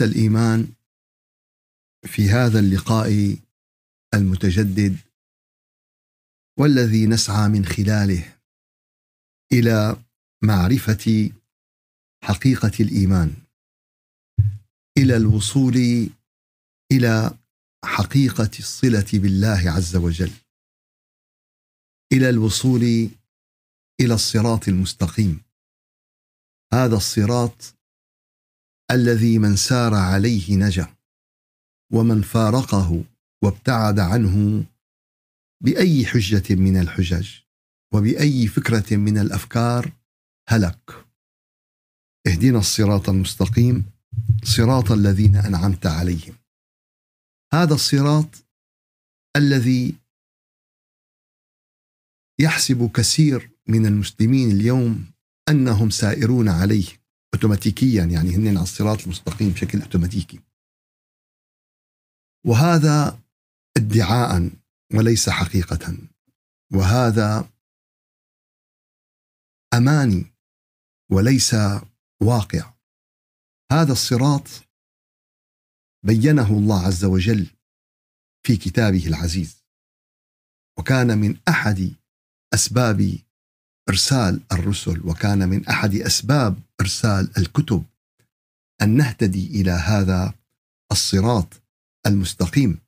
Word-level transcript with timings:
الإيمان 0.00 0.72
في 2.06 2.30
هذا 2.30 2.60
اللقاء 2.60 3.38
المتجدد 4.14 4.96
والذي 6.58 7.06
نسعى 7.06 7.48
من 7.48 7.64
خلاله 7.64 8.36
إلى 9.52 9.96
معرفة 10.42 11.30
حقيقة 12.24 12.72
الإيمان 12.80 13.34
إلى 14.98 15.16
الوصول 15.16 15.76
إلى 16.92 17.38
حقيقة 17.84 18.50
الصلة 18.58 19.06
بالله 19.12 19.70
عز 19.70 19.96
وجل 19.96 20.32
إلى 22.12 22.30
الوصول 22.30 22.82
إلى 24.00 24.14
الصراط 24.14 24.68
المستقيم. 24.68 25.40
هذا 26.72 26.96
الصراط 26.96 27.74
الذي 28.90 29.38
من 29.38 29.56
سار 29.56 29.94
عليه 29.94 30.56
نجا 30.56 30.96
ومن 31.92 32.22
فارقه 32.22 33.04
وابتعد 33.42 33.98
عنه 33.98 34.64
بأي 35.64 36.06
حجة 36.06 36.54
من 36.54 36.76
الحجج 36.80 37.30
وبأي 37.94 38.46
فكرة 38.46 38.96
من 38.96 39.18
الأفكار 39.18 39.92
هلك. 40.48 41.06
اهدنا 42.26 42.58
الصراط 42.58 43.08
المستقيم 43.08 43.84
صراط 44.44 44.92
الذين 44.92 45.36
أنعمت 45.36 45.86
عليهم. 45.86 46.34
هذا 47.52 47.74
الصراط 47.74 48.44
الذي 49.36 49.94
يحسب 52.40 52.90
كثير 52.94 53.50
من 53.68 53.86
المسلمين 53.86 54.50
اليوم 54.50 55.06
أنهم 55.48 55.90
سائرون 55.90 56.48
عليه. 56.48 57.03
اوتوماتيكيا 57.34 58.04
يعني 58.04 58.36
هن 58.36 58.48
على 58.48 58.62
الصراط 58.62 59.00
المستقيم 59.00 59.50
بشكل 59.50 59.82
أوتوماتيكي. 59.82 60.40
وهذا 62.46 63.22
ادعاء 63.76 64.50
وليس 64.94 65.28
حقيقه. 65.28 65.98
وهذا 66.72 67.50
أماني 69.74 70.34
وليس 71.10 71.54
واقع. 72.22 72.74
هذا 73.72 73.92
الصراط 73.92 74.48
بينه 76.06 76.58
الله 76.58 76.86
عز 76.86 77.04
وجل 77.04 77.46
في 78.46 78.56
كتابه 78.56 79.06
العزيز. 79.06 79.64
وكان 80.78 81.18
من 81.18 81.38
أحد 81.48 81.96
أسباب 82.54 83.18
إرسال 83.88 84.40
الرسل 84.52 85.00
وكان 85.04 85.48
من 85.48 85.66
أحد 85.66 85.94
أسباب 85.94 86.56
إرسال 86.80 87.30
الكتب 87.38 87.84
أن 88.82 88.96
نهتدي 88.96 89.60
إلى 89.60 89.70
هذا 89.70 90.34
الصراط 90.92 91.62
المستقيم. 92.06 92.78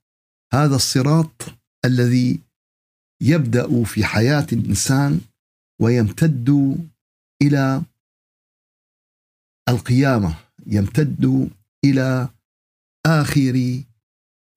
هذا 0.53 0.77
الصراط 0.77 1.43
الذي 1.85 2.41
يبدأ 3.23 3.85
في 3.85 4.05
حياة 4.05 4.47
الإنسان 4.53 5.21
ويمتد 5.81 6.79
إلى 7.43 7.83
القيامة 9.69 10.35
يمتد 10.67 11.51
إلى 11.85 12.29
آخر 13.07 13.83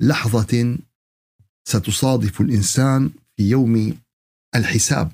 لحظة 0.01 0.77
ستصادف 1.67 2.41
الإنسان 2.41 3.11
في 3.37 3.49
يوم 3.49 3.99
الحساب. 4.55 5.11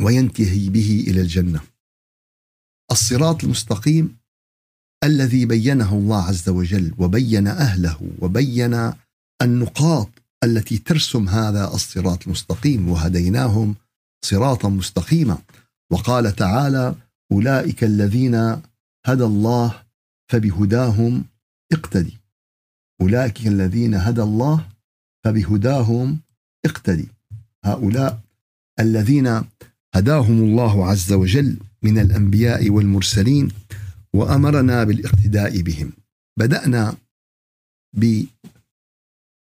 وينتهي 0.00 0.68
به 0.68 1.04
إلى 1.08 1.20
الجنة. 1.20 1.60
الصراط 2.90 3.44
المستقيم 3.44 4.16
الذي 5.04 5.46
بينه 5.46 5.94
الله 5.94 6.22
عز 6.22 6.48
وجل 6.48 6.94
وبين 6.98 7.46
أهله 7.46 8.10
وبين 8.18 8.92
النقاط 9.42 10.08
التي 10.44 10.78
ترسم 10.78 11.28
هذا 11.28 11.74
الصراط 11.74 12.26
المستقيم 12.26 12.88
وهديناهم 12.88 13.74
صراطا 14.24 14.68
مستقيما. 14.68 15.38
وقال 15.92 16.36
تعالى 16.36 16.94
أولئك 17.32 17.84
الذين 17.84 18.34
هدى 19.06 19.24
الله 19.24 19.82
فبهداهم 20.30 21.24
اقتدي. 21.72 22.18
أولئك 23.00 23.46
الذين 23.46 23.94
هدى 23.94 24.22
الله 24.22 24.68
فبهداهم 25.24 26.18
اقتدي. 26.64 27.08
هؤلاء 27.64 28.20
الذين 28.80 29.44
هداهم 29.98 30.42
الله 30.42 30.86
عز 30.86 31.12
وجل 31.12 31.56
من 31.82 31.98
الأنبياء 31.98 32.70
والمرسلين 32.70 33.48
وأمرنا 34.12 34.84
بالاقتداء 34.84 35.60
بهم. 35.60 35.92
بدأنا 36.38 36.96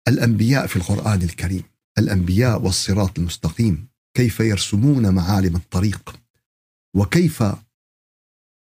بالأنبياء 0.06 0.66
في 0.66 0.76
القرآن 0.76 1.22
الكريم 1.22 1.62
الأنبياء 1.98 2.62
والصراط 2.62 3.18
المستقيم 3.18 3.88
كيف 4.16 4.40
يرسمون 4.40 5.14
معالم 5.14 5.56
الطريق 5.56 6.16
وكيف 6.96 7.42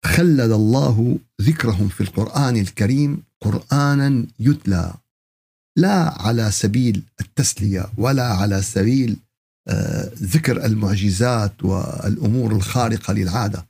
خلد 0.05 0.51
الله 0.51 1.19
ذكرهم 1.43 1.89
في 1.89 2.01
القرآن 2.01 2.57
الكريم 2.57 3.23
قرانا 3.41 4.27
يتلى 4.41 4.95
لا 5.77 6.23
على 6.23 6.51
سبيل 6.51 7.03
التسلية 7.21 7.87
ولا 7.99 8.27
على 8.27 8.63
سبيل 8.63 9.17
ذكر 10.23 10.65
المعجزات 10.65 11.65
والأمور 11.65 12.53
الخارقة 12.53 13.13
للعادة 13.13 13.67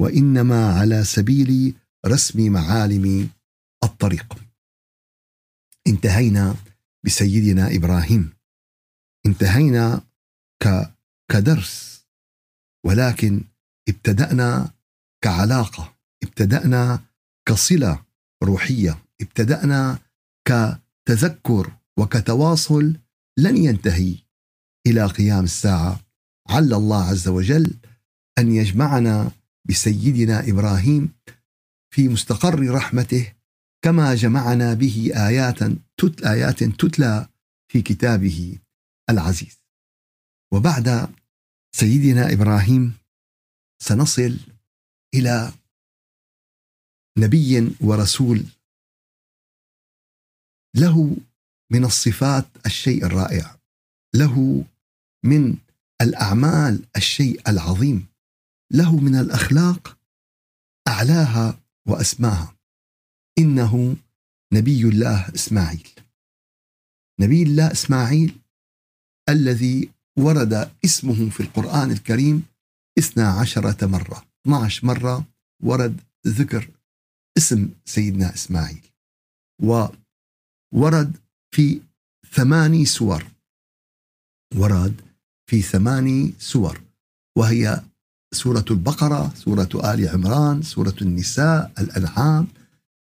وإنما 0.00 0.80
على 0.80 1.04
سبيل 1.04 1.74
رسم 2.06 2.52
معالم 2.52 3.30
الطريق. 3.84 4.34
انتهينا 5.86 6.56
بسيدنا 7.06 7.76
إبراهيم. 7.76 8.32
انتهينا 9.26 10.02
كدرس 11.32 12.04
ولكن 12.86 13.44
ابتدأنا 13.88 14.70
كعلاقة 15.24 15.94
ابتدأنا 16.22 17.04
كصلة 17.48 18.04
روحية 18.42 19.04
ابتدأنا 19.20 19.98
كتذكر 20.48 21.72
وكتواصل 21.98 22.96
لن 23.38 23.56
ينتهي. 23.56 24.23
إلى 24.86 25.06
قيام 25.06 25.44
الساعة. 25.44 26.00
عل 26.48 26.74
الله 26.74 27.04
عز 27.04 27.28
وجل 27.28 27.74
أن 28.38 28.52
يجمعنا 28.52 29.32
بسيدنا 29.64 30.48
إبراهيم 30.48 31.12
في 31.94 32.08
مستقر 32.08 32.70
رحمته 32.70 33.32
كما 33.84 34.14
جمعنا 34.14 34.74
به 34.74 35.10
آيات 35.28 35.58
تتلى 35.96 36.32
آيات 36.32 36.64
تتلى 36.64 37.28
في 37.72 37.82
كتابه 37.82 38.58
العزيز. 39.10 39.58
وبعد 40.52 41.14
سيدنا 41.76 42.32
إبراهيم 42.32 42.92
سنصل 43.82 44.38
إلى 45.14 45.52
نبي 47.18 47.76
ورسول 47.80 48.44
له 50.76 51.16
من 51.72 51.84
الصفات 51.84 52.46
الشيء 52.66 53.06
الرائع. 53.06 53.56
له 54.14 54.64
من 55.24 55.56
الأعمال 56.02 56.84
الشيء 56.96 57.40
العظيم. 57.48 58.06
له 58.72 58.96
من 59.00 59.14
الأخلاق 59.16 59.98
أعلاها 60.88 61.60
وأسماها. 61.88 62.56
إنه 63.38 63.96
نبي 64.52 64.88
الله 64.88 65.34
إسماعيل. 65.34 65.88
نبي 67.20 67.42
الله 67.42 67.72
إسماعيل 67.72 68.36
الذي 69.28 69.90
ورد 70.18 70.70
اسمه 70.84 71.30
في 71.30 71.40
القرآن 71.40 71.90
الكريم 71.90 72.46
اثنا 72.98 73.28
عشرة 73.28 73.86
مرة. 73.86 74.26
12 74.46 74.86
مرة 74.86 75.24
ورد 75.62 76.00
ذكر 76.26 76.70
اسم 77.38 77.68
سيدنا 77.84 78.34
إسماعيل. 78.34 78.90
وورد 79.62 81.16
في 81.54 81.80
ثماني 82.32 82.86
سور. 82.86 83.26
ورد 84.56 85.03
في 85.46 85.62
ثماني 85.62 86.32
سور 86.38 86.80
وهي 87.38 87.82
سورة 88.34 88.64
البقرة 88.70 89.34
سورة 89.34 89.94
آل 89.94 90.08
عمران 90.08 90.62
سورة 90.62 90.94
النساء 91.02 91.72
الأنعام 91.78 92.46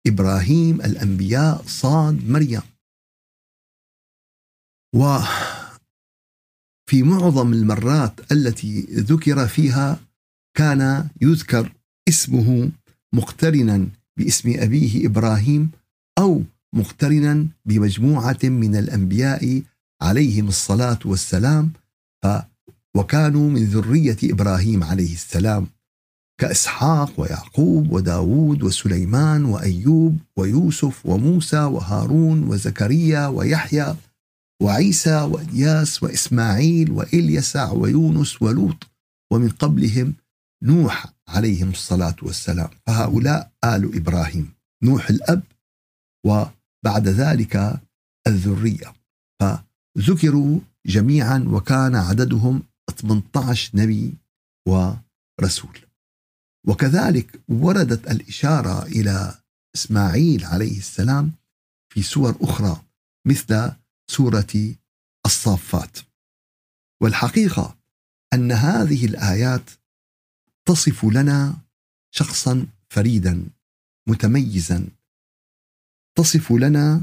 إبراهيم 0.06 0.80
الأنبياء 0.80 1.62
صاد 1.66 2.30
مريم. 2.30 2.60
وفي 4.94 7.02
معظم 7.02 7.52
المرات 7.52 8.32
التي 8.32 8.80
ذكر 8.80 9.46
فيها 9.46 10.00
كان 10.56 11.08
يذكر 11.20 11.72
اسمه 12.08 12.70
مقترنا 13.14 13.86
باسم 14.16 14.54
أبيه 14.56 15.06
إبراهيم 15.06 15.70
أو 16.18 16.42
مقترنا 16.74 17.46
بمجموعة 17.64 18.38
من 18.44 18.76
الأنبياء 18.76 19.62
عليهم 20.02 20.48
الصلاة 20.48 20.98
والسلام 21.04 21.72
وكانوا 22.96 23.50
من 23.50 23.64
ذرية 23.64 24.16
إبراهيم 24.24 24.84
عليه 24.84 25.12
السلام 25.14 25.66
كإسحاق 26.40 27.20
ويعقوب 27.20 27.92
وداود 27.92 28.62
وسليمان 28.62 29.44
وأيوب 29.44 30.18
ويوسف 30.36 31.06
وموسى 31.06 31.60
وهارون 31.60 32.44
وزكريا 32.48 33.26
ويحيى 33.26 33.96
وعيسى 34.62 35.20
وإلياس 35.20 36.02
وإسماعيل 36.02 36.90
وإليسع 36.90 37.72
ويونس 37.72 38.42
ولوط 38.42 38.86
ومن 39.32 39.48
قبلهم 39.48 40.14
نوح 40.62 41.06
عليهم 41.28 41.70
الصلاة 41.70 42.16
والسلام. 42.22 42.68
فهؤلاء 42.86 43.50
آل 43.64 43.96
إبراهيم 43.96 44.52
نوح 44.82 45.10
الأب 45.10 45.42
وبعد 46.26 47.08
ذلك 47.08 47.80
الذرية. 48.26 48.92
فذكروا 49.40 50.60
جميعا 50.86 51.44
وكان 51.48 51.94
عددهم 51.94 52.62
18 53.00 53.70
نبي 53.74 54.14
ورسول. 54.68 55.78
وكذلك 56.66 57.40
وردت 57.48 58.10
الإشارة 58.10 58.82
إلى 58.82 59.40
إسماعيل 59.74 60.44
عليه 60.44 60.78
السلام 60.78 61.32
في 61.92 62.02
سور 62.02 62.36
أخرى 62.40 62.82
مثل 63.26 63.72
سورة 64.10 64.74
الصافات. 65.26 65.98
والحقيقة 67.02 67.76
أن 68.34 68.52
هذه 68.52 69.06
الآيات 69.06 69.70
تصف 70.68 71.04
لنا 71.04 71.56
شخصا 72.14 72.66
فريدا 72.90 73.46
متميزا 74.08 74.88
تصف 76.18 76.52
لنا 76.52 77.02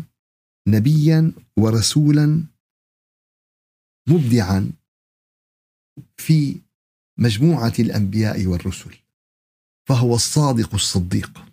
نبيا 0.68 1.32
ورسولا 1.58 2.44
مبدعا 4.10 4.72
في 6.18 6.62
مجموعة 7.20 7.74
الأنبياء 7.80 8.46
والرسل 8.46 8.98
فهو 9.90 10.16
الصادق 10.16 10.74
الصديق 10.74 11.46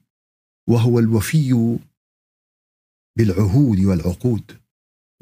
وهو 0.68 0.98
الوفي 0.98 1.78
بالعهود 3.18 3.80
والعقود 3.80 4.60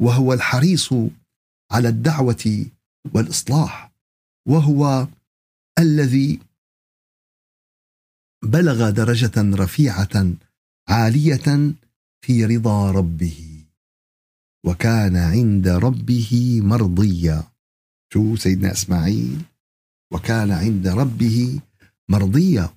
وهو 0.00 0.32
الحريص 0.32 0.92
على 1.72 1.88
الدعوة 1.88 2.66
والإصلاح 3.14 3.92
وهو 4.48 5.08
الذي 5.78 6.40
بلغ 8.44 8.90
درجة 8.90 9.32
رفيعة 9.36 10.32
عالية 10.88 11.74
في 12.24 12.44
رضا 12.44 12.90
ربه. 12.90 13.55
وكان 14.66 15.16
عند 15.16 15.68
ربه 15.68 16.60
مرضيا. 16.64 17.44
شو 18.12 18.36
سيدنا 18.36 18.72
إسماعيل؟ 18.72 19.38
وكان 20.12 20.50
عند 20.50 20.88
ربه 20.88 21.60
مرضيا. 22.08 22.70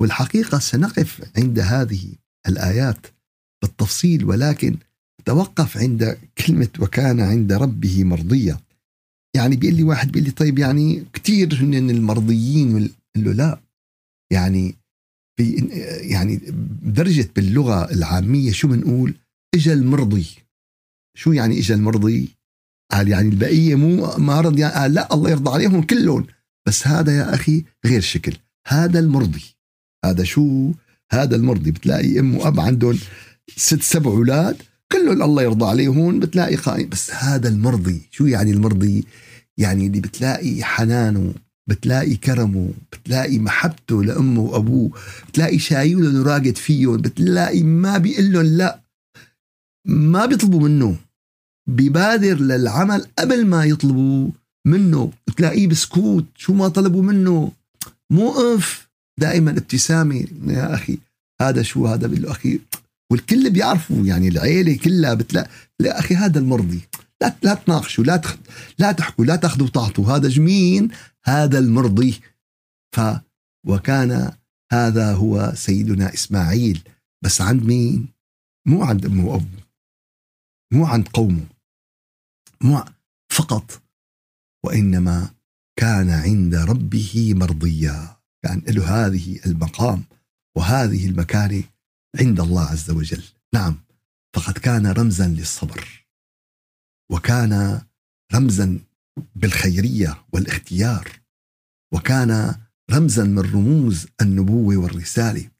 والحقيقة 0.00 0.58
سنقف 0.58 1.30
عند 1.36 1.58
هذه 1.58 2.04
الآيات 2.48 3.06
بالتفصيل 3.62 4.24
ولكن 4.24 4.76
توقف 5.24 5.76
عند 5.76 6.18
كلمة 6.38 6.68
وكان 6.80 7.20
عند 7.20 7.52
ربه 7.52 8.04
مرضيا. 8.04 8.58
يعني 9.36 9.56
بيقول 9.56 9.76
لي 9.76 9.82
واحد 9.82 10.12
بيقول 10.12 10.24
لي 10.24 10.30
طيب 10.30 10.58
يعني 10.58 11.04
كثير 11.12 11.54
هن 11.54 11.90
المرضيين 11.90 12.90
له 13.16 13.32
لا. 13.32 13.60
يعني 14.32 14.74
يعني 16.00 16.40
درجة 16.82 17.30
باللغة 17.36 17.92
العامية 17.92 18.52
شو 18.52 18.68
بنقول 18.68 19.14
اجى 19.54 19.72
المرضي. 19.72 20.26
شو 21.18 21.32
يعني 21.32 21.58
اجى 21.58 21.74
المرضي؟ 21.74 22.28
قال 22.92 23.08
يعني 23.08 23.28
البقية 23.28 23.74
مو 23.74 24.16
ما 24.18 24.40
رضي 24.40 24.60
يعني 24.60 24.74
قال 24.74 24.94
لا 24.94 25.14
الله 25.14 25.30
يرضى 25.30 25.50
عليهم 25.50 25.82
كلهم. 25.82 26.26
بس 26.66 26.86
هذا 26.86 27.16
يا 27.16 27.34
أخي 27.34 27.64
غير 27.86 28.00
شكل. 28.00 28.36
هذا 28.66 28.98
المرضي. 28.98 29.44
هذا 30.04 30.24
شو؟ 30.24 30.72
هذا 31.12 31.36
المرضي. 31.36 31.70
بتلاقي 31.70 32.20
أم 32.20 32.36
وأب 32.36 32.60
عندهم 32.60 32.98
ست 33.56 33.82
سبع 33.82 34.10
أولاد 34.10 34.56
كلهم 34.92 35.22
الله 35.22 35.42
يرضى 35.42 35.64
عليهم 35.66 36.20
بتلاقي 36.20 36.56
قائم. 36.56 36.88
بس 36.88 37.10
هذا 37.10 37.48
المرضي. 37.48 38.02
شو 38.10 38.26
يعني 38.26 38.50
المرضي؟ 38.50 39.04
يعني 39.56 39.86
اللي 39.86 40.00
بتلاقي 40.00 40.64
حنانه 40.64 41.34
بتلاقي 41.66 42.16
كرمه 42.16 42.70
بتلاقي 42.92 43.38
محبته 43.38 44.04
لأمه 44.04 44.40
وأبوه 44.40 44.90
بتلاقي 45.28 45.58
شايلهم 45.58 46.20
وراقد 46.20 46.56
فيهم 46.56 46.96
بتلاقي 46.96 47.62
ما 47.62 47.98
بيقول 47.98 48.32
لهم 48.32 48.42
لا. 48.44 48.80
ما 49.86 50.26
بيطلبوا 50.26 50.68
منه. 50.68 51.07
بيبادر 51.68 52.40
للعمل 52.40 53.06
قبل 53.18 53.46
ما 53.46 53.64
يطلبوا 53.64 54.30
منه. 54.66 55.12
بتلاقيه 55.26 55.66
بسكوت 55.66 56.24
شو 56.36 56.52
ما 56.54 56.68
طلبوا 56.68 57.02
منه. 57.02 57.52
موقف 58.12 58.88
دائما 59.20 59.50
ابتسامة. 59.50 60.26
يا 60.46 60.74
أخي 60.74 60.98
هذا 61.40 61.62
شو؟ 61.62 61.86
هذا 61.86 62.06
بيقول 62.06 62.22
له 62.22 62.30
أخي 62.30 62.60
والكل 63.12 63.50
بيعرفوا. 63.50 64.06
يعني 64.06 64.28
العيلة 64.28 64.76
كلها 64.76 65.14
بتلاقي 65.14 65.50
لا 65.80 65.98
أخي 65.98 66.14
هذا 66.14 66.38
المرضي. 66.38 66.80
لا 67.22 67.36
لا 67.42 67.54
تناقشوا 67.54 68.04
لا 68.04 68.16
تخ... 68.16 68.36
لا 68.78 68.92
تحكوا 68.92 69.24
لا 69.24 69.36
تاخذوا 69.36 69.66
وتعطوا 69.66 70.06
هذا 70.06 70.28
جمين 70.28 70.88
هذا 71.24 71.58
المرضي. 71.58 72.20
ف 72.96 73.00
وكان 73.66 74.32
هذا 74.72 75.12
هو 75.12 75.52
سيدنا 75.54 76.14
إسماعيل. 76.14 76.80
بس 77.24 77.40
عند 77.40 77.62
مين؟ 77.62 78.08
مو 78.66 78.82
عند 78.82 79.06
امه 79.06 79.26
وابوه 79.26 79.62
مو 80.72 80.86
عند 80.86 81.08
قومه. 81.08 81.40
مو 81.40 81.57
فقط 83.32 83.82
وإنما 84.64 85.34
كان 85.78 86.10
عند 86.10 86.54
ربه 86.54 87.34
مرضيا. 87.36 88.16
كان 88.44 88.62
له 88.68 89.06
هذه 89.06 89.40
المقام 89.46 90.04
وهذه 90.56 91.06
المكانه 91.06 91.64
عند 92.20 92.40
الله 92.40 92.64
عز 92.64 92.90
وجل. 92.90 93.24
نعم 93.54 93.84
فقد 94.36 94.58
كان 94.58 94.86
رمزا 94.86 95.26
للصبر 95.26 96.06
وكان 97.12 97.82
رمزا 98.34 98.80
بالخيرية 99.34 100.24
والاختيار 100.32 101.08
وكان 101.94 102.54
رمزا 102.90 103.24
من 103.24 103.38
رموز 103.38 104.06
النبوة 104.20 104.76
والرسالة 104.76 105.50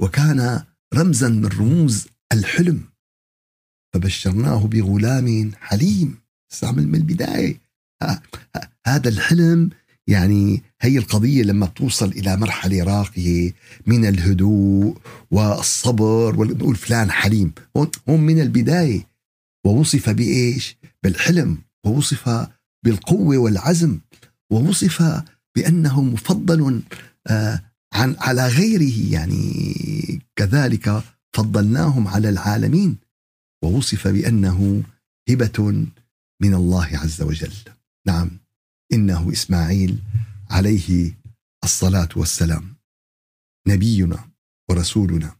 وكان 0.00 0.64
رمزا 0.94 1.28
من 1.28 1.46
رموز 1.46 2.08
الحلم. 2.32 2.84
فبشرناه 3.94 4.66
بغلام 4.66 5.52
حليم. 5.54 6.25
استعمل 6.52 6.88
من 6.88 6.94
البداية. 6.94 7.60
هذا 8.86 9.08
الحلم 9.08 9.70
يعني 10.08 10.62
هي 10.80 10.98
القضية 10.98 11.42
لما 11.42 11.66
توصل 11.66 12.08
إلى 12.08 12.36
مرحلة 12.36 12.84
راقية 12.84 13.52
من 13.86 14.04
الهدوء 14.04 14.96
والصبر 15.30 16.40
ونقول 16.40 16.76
فلان 16.76 17.10
حليم. 17.10 17.52
هون 18.08 18.20
من 18.20 18.40
البداية. 18.40 19.06
ووصف 19.66 20.10
بإيش؟ 20.10 20.76
بالحلم. 21.02 21.58
ووصف 21.86 22.48
بالقوة 22.84 23.38
والعزم. 23.38 23.98
ووصف 24.52 25.22
بأنه 25.56 26.02
مفضل 26.02 26.82
آه، 27.26 27.62
عن 27.92 28.16
على 28.18 28.48
غيره. 28.48 29.12
يعني 29.12 30.22
كذلك 30.36 31.02
فضلناهم 31.36 32.08
على 32.08 32.28
العالمين. 32.28 32.96
ووصف 33.64 34.08
بأنه 34.08 34.82
هبة 35.30 35.86
من 36.42 36.54
الله 36.54 36.98
عز 36.98 37.22
وجل. 37.22 37.54
نعم. 38.06 38.30
إنه 38.92 39.32
إسماعيل 39.32 40.02
عليه 40.50 41.18
الصلاة 41.64 42.08
والسلام. 42.16 42.76
نبينا 43.68 44.30
ورسولنا 44.70 45.36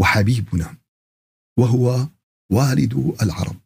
وحبيبنا. 0.00 0.76
وهو 1.58 2.08
والد 2.52 3.16
العرب. 3.22 3.60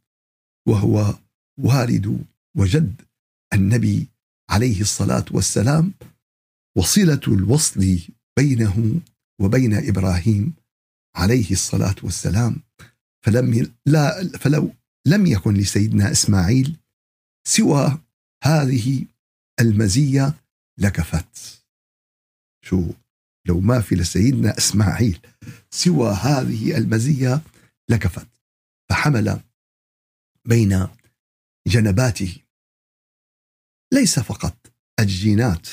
وهو 0.69 1.19
والد 1.59 2.27
وجد 2.57 3.03
النبي 3.53 4.09
عليه 4.51 4.81
الصلاة 4.81 5.25
والسلام 5.31 5.95
وصلة 6.77 7.21
الوصل 7.29 7.99
بينه 8.39 9.01
وبين 9.41 9.75
إبراهيم 9.89 10.55
عليه 11.17 11.51
الصلاة 11.51 11.97
والسلام. 12.03 12.63
فلم 13.25 13.75
لا 13.87 14.29
فلو 14.39 14.75
لم 15.07 15.27
يكن 15.27 15.55
لسيدنا 15.55 16.11
إسماعيل 16.13 16.77
سوى 17.47 17.99
هذه 18.45 19.07
المزية 19.61 20.35
لكفت. 20.79 21.65
شو 22.65 22.93
لو 23.47 23.61
ما 23.61 23.81
في 23.81 23.95
لسيدنا 23.95 24.59
إسماعيل 24.59 25.21
سوى 25.71 26.11
هذه 26.11 26.77
المزية 26.77 27.43
لكفت. 27.89 28.29
فحمل 28.91 29.41
بين 30.49 30.89
جنباته. 31.67 32.43
ليس 33.93 34.19
فقط 34.19 34.73
الجينات 35.01 35.69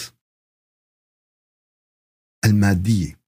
المادية 2.46 3.19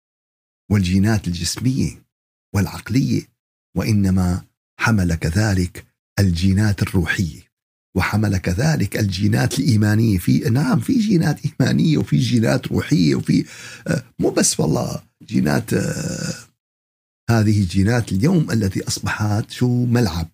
والجينات 0.72 1.28
الجسمية 1.28 2.04
والعقلية 2.56 3.22
وإنما 3.78 4.46
حمل 4.80 5.16
كذلك 5.16 5.89
الجينات 6.20 6.82
الروحية 6.82 7.50
وحمل 7.96 8.38
كذلك 8.38 8.98
الجينات 8.98 9.60
الإيمانية. 9.60 10.18
في 10.18 10.40
نعم 10.40 10.80
في 10.80 11.00
جينات 11.00 11.40
إيمانية 11.46 11.98
وفي 11.98 12.18
جينات 12.18 12.68
روحية 12.68 13.16
وفي 13.16 13.46
آه، 13.88 14.04
مو 14.20 14.30
بس 14.30 14.60
والله 14.60 15.02
جينات 15.24 15.74
آه، 15.74 16.34
هذه 17.30 17.62
الجينات 17.62 18.12
اليوم 18.12 18.52
التي 18.52 18.88
أصبحت 18.88 19.52
شو؟ 19.52 19.86
ملعب 19.86 20.30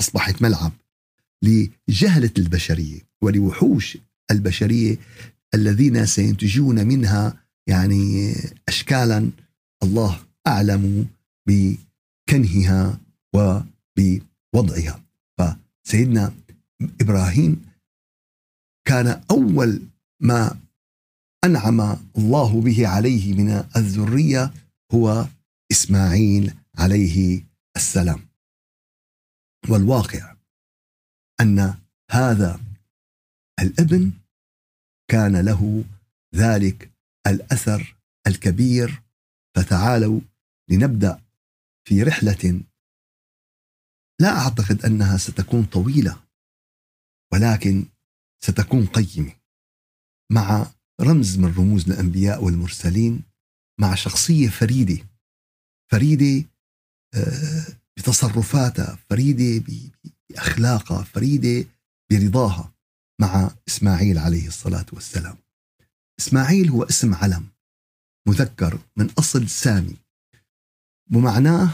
أصبحت 0.00 0.42
ملعب 0.42 0.72
لجهلة 1.42 2.30
البشرية 2.38 3.00
ولوحوش 3.22 3.98
البشرية 4.30 4.96
الذين 5.54 6.06
سينتجون 6.06 6.86
منها 6.86 7.36
يعني 7.66 8.34
أشكالا 8.68 9.30
الله 9.82 10.20
أعلم 10.46 11.06
بكنهها 11.48 13.00
وبوضعها 14.54 15.04
فسيدنا 15.38 16.34
إبراهيم 17.00 17.70
كان 18.84 19.24
أول 19.30 19.82
ما 20.22 20.60
أنعم 21.44 21.80
الله 22.18 22.60
به 22.60 22.88
عليه 22.88 23.34
من 23.34 23.50
الذرية 23.76 24.54
هو 24.94 25.26
إسماعيل 25.70 26.54
عليه 26.78 27.44
السلام. 27.76 28.28
والواقع 29.68 30.36
أن 31.40 31.74
هذا 32.10 32.60
الابن 33.60 34.12
كان 35.10 35.36
له 35.36 35.84
ذلك 36.34 36.90
الأثر 37.26 37.96
الكبير 38.26 39.02
فتعالوا 39.56 40.20
لنبدأ 40.70 41.22
في 41.88 42.02
رحلة 42.02 42.60
لا 44.20 44.38
أعتقد 44.38 44.84
أنها 44.84 45.16
ستكون 45.16 45.64
طويلة 45.64 46.22
ولكن 47.32 47.86
ستكون 48.44 48.86
قيمة. 48.86 49.40
مع 50.32 50.66
رمز 51.00 51.38
من 51.38 51.54
رموز 51.54 51.90
الأنبياء 51.90 52.44
والمرسلين 52.44 53.22
مع 53.80 53.94
شخصية 53.94 54.48
فريدة 54.48 55.08
فريدة 55.92 56.48
آه، 57.14 57.66
بتصرفاتها 57.96 58.98
فريدة 59.10 59.64
بأخلاقها 60.30 61.04
فريدة 61.04 61.68
برضاها 62.12 62.72
مع 63.20 63.50
إسماعيل 63.68 64.18
عليه 64.18 64.48
الصلاة 64.48 64.86
والسلام. 64.92 65.38
إسماعيل 66.20 66.70
هو 66.70 66.82
اسم 66.82 67.14
علم 67.14 67.48
مذكر 68.28 68.78
من 68.96 69.10
أصل 69.10 69.48
سامي. 69.48 69.96
ومعناه 71.14 71.70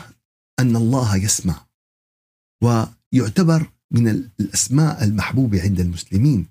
أن 0.60 0.76
الله 0.76 1.16
يسمع. 1.16 1.65
ويعتبر 2.62 3.70
من 3.90 4.08
الأسماء 4.08 5.04
المحبوبه 5.04 5.62
عند 5.62 5.80
المسلمين 5.80 6.46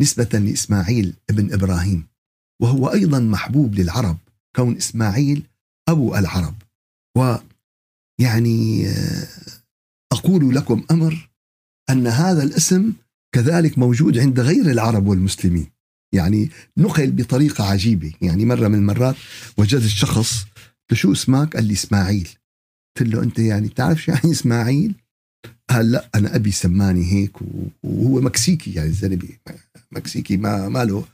نسبة 0.00 0.38
لإسماعيل 0.38 1.14
ابن 1.30 1.52
إبراهيم 1.52 2.06
وهو 2.62 2.92
أيضا 2.92 3.18
محبوب 3.18 3.74
للعرب 3.74 4.18
كون 4.56 4.76
إسماعيل 4.76 5.42
أبو 5.88 6.16
العرب 6.16 6.54
ويعني 7.16 8.86
آه، 8.88 9.28
أقول 10.12 10.54
لكم 10.54 10.84
أمر 10.90 11.30
أن 11.90 12.06
هذا 12.06 12.42
الاسم 12.42 12.92
كذلك 13.34 13.78
موجود 13.78 14.18
عند 14.18 14.40
غير 14.40 14.70
العرب 14.70 15.06
والمسلمين 15.06 15.66
يعني 16.14 16.50
نقل 16.78 17.10
بطريقة 17.10 17.64
عجيبة 17.64 18.12
يعني 18.22 18.44
مرة 18.44 18.68
من 18.68 18.74
المرات 18.74 19.16
وجدت 19.58 19.86
شخص 19.86 20.46
شو 20.92 21.12
اسمك؟ 21.12 21.56
قال 21.56 21.64
لي 21.64 21.72
إسماعيل 21.72 22.28
قلت 22.98 23.08
له 23.08 23.22
أنت 23.22 23.38
يعني 23.38 23.68
بتعرف 23.68 24.02
شو 24.02 24.12
يعني 24.12 24.30
إسماعيل؟ 24.30 24.94
قال 25.70 25.90
لا 25.90 26.08
أنا 26.14 26.36
أبي 26.36 26.50
سماني 26.50 27.12
هيك 27.12 27.36
وهو 27.82 28.20
مكسيكي 28.20 28.72
يعني 28.72 28.88
الزلمة 28.88 29.28
مكسيكي 29.92 30.36
ما 30.36 30.68
ما 30.68 30.84
له 30.84 31.04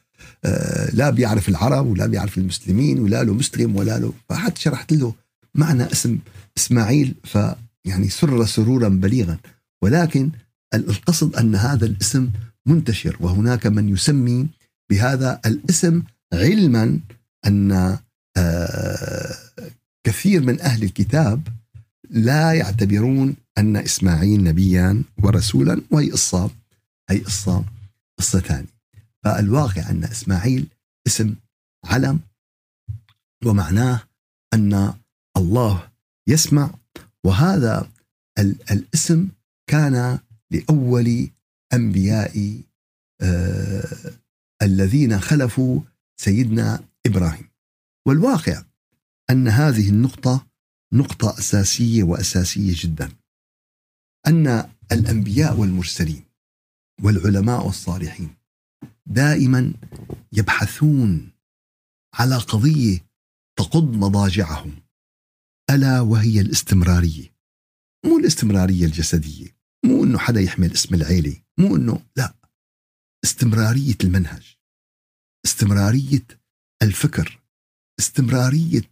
آه 0.45 0.90
لا 0.90 1.11
بيعرف 1.11 1.49
العرب 1.49 1.87
ولا 1.87 2.06
بيعرف 2.06 2.38
المسلمين 2.38 2.99
ولا 2.99 3.25
له 3.25 3.35
مسلم 3.35 3.76
ولا 3.76 3.99
له 3.99 4.12
فحتى 4.28 4.61
شرحت 4.61 4.92
له 4.92 5.14
معنى 5.54 5.92
اسم 5.92 6.18
إسماعيل 6.56 7.14
فيعني 7.25 8.09
سر 8.09 8.45
سرورا 8.47 8.88
بليغا. 8.88 9.38
ولكن 9.83 10.30
القصد 10.75 11.37
أن 11.37 11.54
هذا 11.54 11.87
الاسم 11.87 12.30
منتشر 12.66 13.16
وهناك 13.21 13.66
من 13.66 13.88
يسمي 13.88 14.47
بهذا 14.90 15.40
الاسم 15.47 16.02
علما 16.33 16.99
أن 17.47 17.99
آه 18.37 19.35
كثير 20.04 20.42
من 20.42 20.61
أهل 20.61 20.83
الكتاب 20.83 21.49
لا 22.11 22.52
يعتبرون 22.52 23.37
أن 23.59 23.77
إسماعيل 23.77 24.45
نبيا 24.45 25.03
ورسولا 25.23 25.83
وهي 25.91 26.11
قصة 26.11 26.51
هي 27.11 27.19
قصة 27.19 27.65
قصة 28.19 28.41
ثانية. 28.41 28.77
فالواقع 29.25 29.91
أن 29.91 30.05
إسماعيل 30.05 30.69
اسم 31.07 31.35
علم 31.85 32.21
ومعناه 33.45 34.01
أن 34.55 34.95
الله 35.37 35.89
يسمع 36.29 36.71
وهذا 37.25 37.91
الاسم 38.71 39.29
كان 39.71 40.19
لأول 40.51 41.31
أنبياء 41.73 42.61
آه 43.21 44.13
الذين 44.63 45.21
خلفوا 45.21 45.81
سيدنا 46.21 46.85
إبراهيم. 47.07 47.49
والواقع 48.07 48.63
أن 49.31 49.49
هذه 49.49 49.89
النقطة 49.89 50.47
نقطة 50.93 51.39
أساسية 51.39 52.03
وأساسية 52.03 52.75
جدا. 52.77 53.13
أن 54.26 54.71
الأنبياء 54.92 55.56
والمرسلين 55.56 56.25
والعلماء 57.02 57.66
والصالحين 57.66 58.35
دائما 59.06 59.73
يبحثون 60.33 61.33
على 62.14 62.37
قضية 62.37 62.99
تقض 63.59 63.97
مضاجعهم 63.97 64.83
ألا 65.71 66.00
وهي 66.00 66.40
الاستمرارية. 66.40 67.37
مو 68.04 68.18
الاستمرارية 68.18 68.85
الجسدية 68.87 69.56
مو 69.85 70.04
أنه 70.04 70.18
حدا 70.18 70.40
يحمل 70.40 70.73
اسم 70.73 70.95
العيلة 70.95 71.37
مو 71.59 71.76
أنه 71.76 72.00
لا. 72.16 72.35
استمرارية 73.25 73.97
المنهج 74.04 74.56
استمرارية 75.45 76.26
الفكر 76.83 77.40
استمرارية 77.99 78.90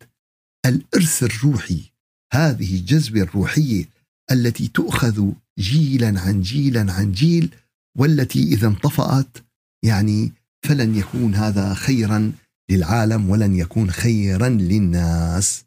الإرث 0.67 1.23
الروحي 1.23 1.93
هذه 2.33 2.77
الجذبة 2.77 3.23
الروحية 3.23 3.94
التي 4.31 4.69
تؤخذ 4.69 5.33
جيلا 5.59 6.21
عن 6.21 6.41
جيلا 6.41 6.93
عن 6.93 7.13
جيل 7.13 7.55
والتي 7.99 8.43
إذا 8.43 8.67
انطفأت 8.67 9.39
يعني 9.85 10.33
فلن 10.65 10.95
يكون 10.95 11.35
هذا 11.35 11.75
خيرا 11.75 12.33
للعالم 12.71 13.31
ولن 13.31 13.55
يكون 13.55 13.91
خيرا 13.91 14.49
للناس. 14.49 15.65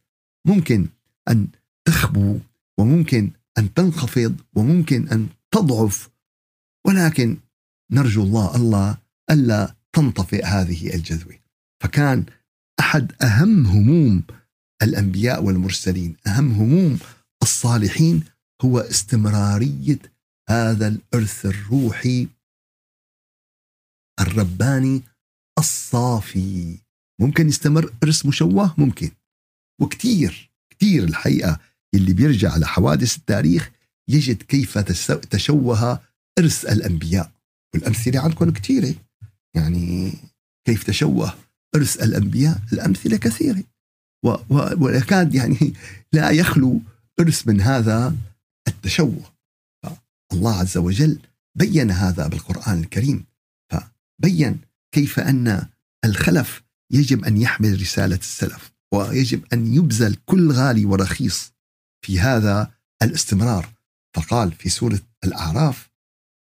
ممكن 0.48 0.88
أن 1.30 1.48
تخبو 1.88 2.40
وممكن 2.80 3.32
أن 3.58 3.74
تنخفض 3.74 4.36
وممكن 4.56 5.08
أن 5.08 5.28
تضعف 5.52 6.10
ولكن 6.88 7.38
نرجو 7.92 8.24
الله 8.24 8.56
الله 8.56 8.98
ألا 9.32 9.76
تنطفئ 9.94 10.46
هذه 10.46 10.96
الجذوة. 10.96 11.40
فكان 11.84 12.26
أحد 12.80 13.12
أهم 13.22 13.66
هموم 13.66 14.24
الأنبياء 14.82 15.44
والمرسلين 15.44 16.16
أهم 16.28 16.52
هموم 16.52 17.00
الصالحين 17.42 18.24
هو 18.62 18.80
استمرارية 18.80 20.00
هذا 20.50 20.88
الإرث 20.88 21.46
الروحي 21.46 22.28
الرباني 24.20 25.02
الصافي. 25.60 26.78
ممكن 27.22 27.48
يستمر 27.48 27.94
إرث 28.04 28.26
مشوه؟ 28.26 28.76
ممكن. 28.78 29.12
وكثير 29.82 30.52
كثير 30.70 31.04
الحقيقة 31.04 31.60
اللي 31.94 32.14
بيرجع 32.14 32.58
لحوادث 32.58 33.18
التاريخ 33.18 33.72
يجد 34.08 34.42
كيف 34.44 34.78
تشوه 35.30 36.00
إرث 36.40 36.66
الأنبياء. 36.66 37.32
والأمثلة 37.74 38.20
عندكم 38.20 38.52
كثيره 38.52 38.96
يعني 39.56 40.14
كيف 40.68 40.84
تشوه 40.84 41.34
إرث 41.76 42.04
الأنبياء؟ 42.04 42.62
الأمثلة 42.74 43.18
كثيرة. 43.18 43.64
ويكاد 44.80 45.36
يعني 45.36 45.74
لا 46.14 46.30
يخلو 46.30 46.82
إرث 47.20 47.48
من 47.48 47.62
هذا 47.62 48.16
التشوه. 48.68 49.34
الله 50.34 50.60
عز 50.60 50.78
وجل 50.78 51.20
بين 51.56 51.92
هذا 51.92 52.28
بالقرآن 52.28 52.80
الكريم. 52.80 53.26
فبين 53.72 54.62
كيف 54.92 55.20
أن 55.20 55.70
الخلف 56.06 56.64
يجب 56.92 57.26
أن 57.26 57.38
يحمل 57.38 57.82
رسالة 57.82 58.16
السلف 58.16 58.72
ويجب 58.94 59.46
أن 59.54 59.74
يبذل 59.74 60.16
كل 60.26 60.52
غالي 60.52 60.86
ورخيص 60.86 61.54
في 62.06 62.20
هذا 62.20 62.72
الاستمرار. 63.02 63.74
فقال 64.16 64.52
في 64.52 64.70
سورة 64.70 65.00
الأعراف 65.24 65.90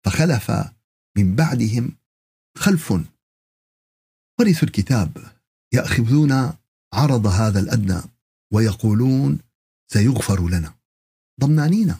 فخلف 0.05 0.51
من 1.17 1.36
بعدهم 1.36 1.98
خلف. 2.57 2.91
ورثوا 4.39 4.67
الكتاب 4.67 5.17
يأخذون 5.74 6.53
عرض 6.93 7.27
هذا 7.27 7.60
الأدنى 7.60 8.01
ويقولون 8.53 9.39
سيغفر 9.91 10.50
لنا. 10.50 10.74
ضمنانين 11.41 11.96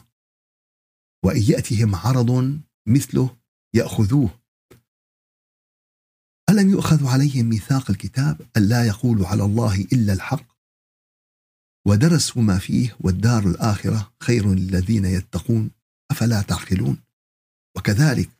وإن 1.28 1.42
يأتهم 1.42 1.94
عرض 1.94 2.60
مثله 2.86 3.36
يأخذوه. 3.74 4.40
ألم 6.50 6.70
يؤخذ 6.70 7.06
عليهم 7.06 7.46
ميثاق 7.46 7.90
الكتاب 7.90 8.40
ألا 8.56 8.86
يقولوا 8.86 9.26
على 9.26 9.44
الله 9.44 9.74
إلا 9.92 10.12
الحق؟ 10.12 10.58
ودرسوا 11.86 12.42
ما 12.42 12.58
فيه 12.58 12.96
والدار 13.00 13.46
الآخرة 13.46 14.12
خير 14.22 14.54
للذين 14.54 15.04
يتقون 15.04 15.70
أفلا 16.10 16.42
تعقلون؟ 16.42 16.98
وكذلك 17.76 18.30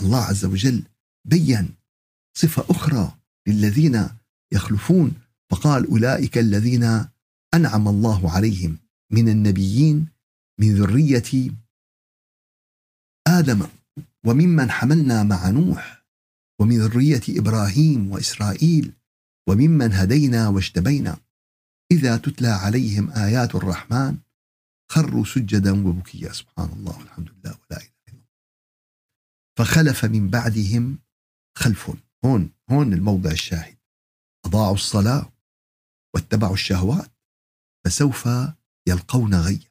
الله 0.00 0.24
عز 0.24 0.44
وجل 0.44 0.82
بين 1.24 1.74
صفة 2.38 2.64
أخرى 2.70 3.16
للذين 3.46 4.08
يخلفون 4.52 5.14
فقال 5.50 5.86
أولئك 5.86 6.38
الذين 6.38 7.06
أنعم 7.54 7.88
الله 7.88 8.30
عليهم 8.30 8.78
من 9.12 9.28
النبيين 9.28 10.06
من 10.60 10.74
ذرية 10.74 11.50
آدم 13.38 13.66
وممن 14.26 14.70
حملنا 14.70 15.22
مع 15.22 15.50
نوح 15.50 16.06
ومن 16.60 16.78
ذرية 16.78 17.22
إبراهيم 17.28 18.10
وإسرائيل 18.10 18.92
وممن 19.48 19.92
هدينا 19.92 20.48
واجتبينا. 20.48 21.16
إذا 21.92 22.16
تتلى 22.16 22.48
عليهم 22.48 23.10
آيات 23.10 23.54
الرحمن 23.54 24.18
خروا 24.92 25.24
سجدا 25.24 25.86
وبكيا. 25.86 26.32
سبحان 26.32 26.68
الله 26.72 26.98
والحمد 26.98 27.30
لله 27.30 27.50
ولا 27.50 27.80
إله 27.80 27.88
إلا 28.08 28.12
الله. 28.12 28.24
فخلف 29.58 30.04
من 30.04 30.30
بعدهم 30.30 30.98
خلف. 31.58 31.90
هون 32.24 32.50
هون 32.70 32.92
الموضع 32.92 33.30
الشاهد. 33.30 33.76
أضاعوا 34.46 34.74
الصلاة 34.74 35.32
واتبعوا 36.14 36.54
الشهوات 36.54 37.10
فسوف 37.84 38.28
يلقون 38.88 39.34
غيا. 39.34 39.70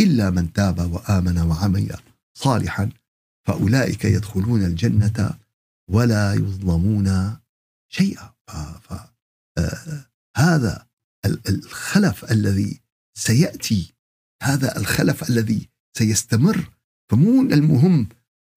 إلا 0.00 0.30
من 0.30 0.52
تاب 0.52 0.92
وآمن 0.92 1.38
وعمل. 1.38 1.96
صالحا 2.36 2.90
فأولئك 3.46 4.04
يدخلون 4.04 4.64
الجنة 4.64 5.38
ولا 5.90 6.34
يظلمون 6.34 7.36
شيئا. 7.92 8.34
فهذا 9.56 10.86
الخلف 11.48 12.30
الذي 12.32 12.80
سيأتي 13.18 13.94
هذا 14.42 14.76
الخلف 14.76 15.30
الذي 15.30 15.68
سيستمر. 15.98 16.70
فمو 17.10 17.42
المهم 17.42 18.08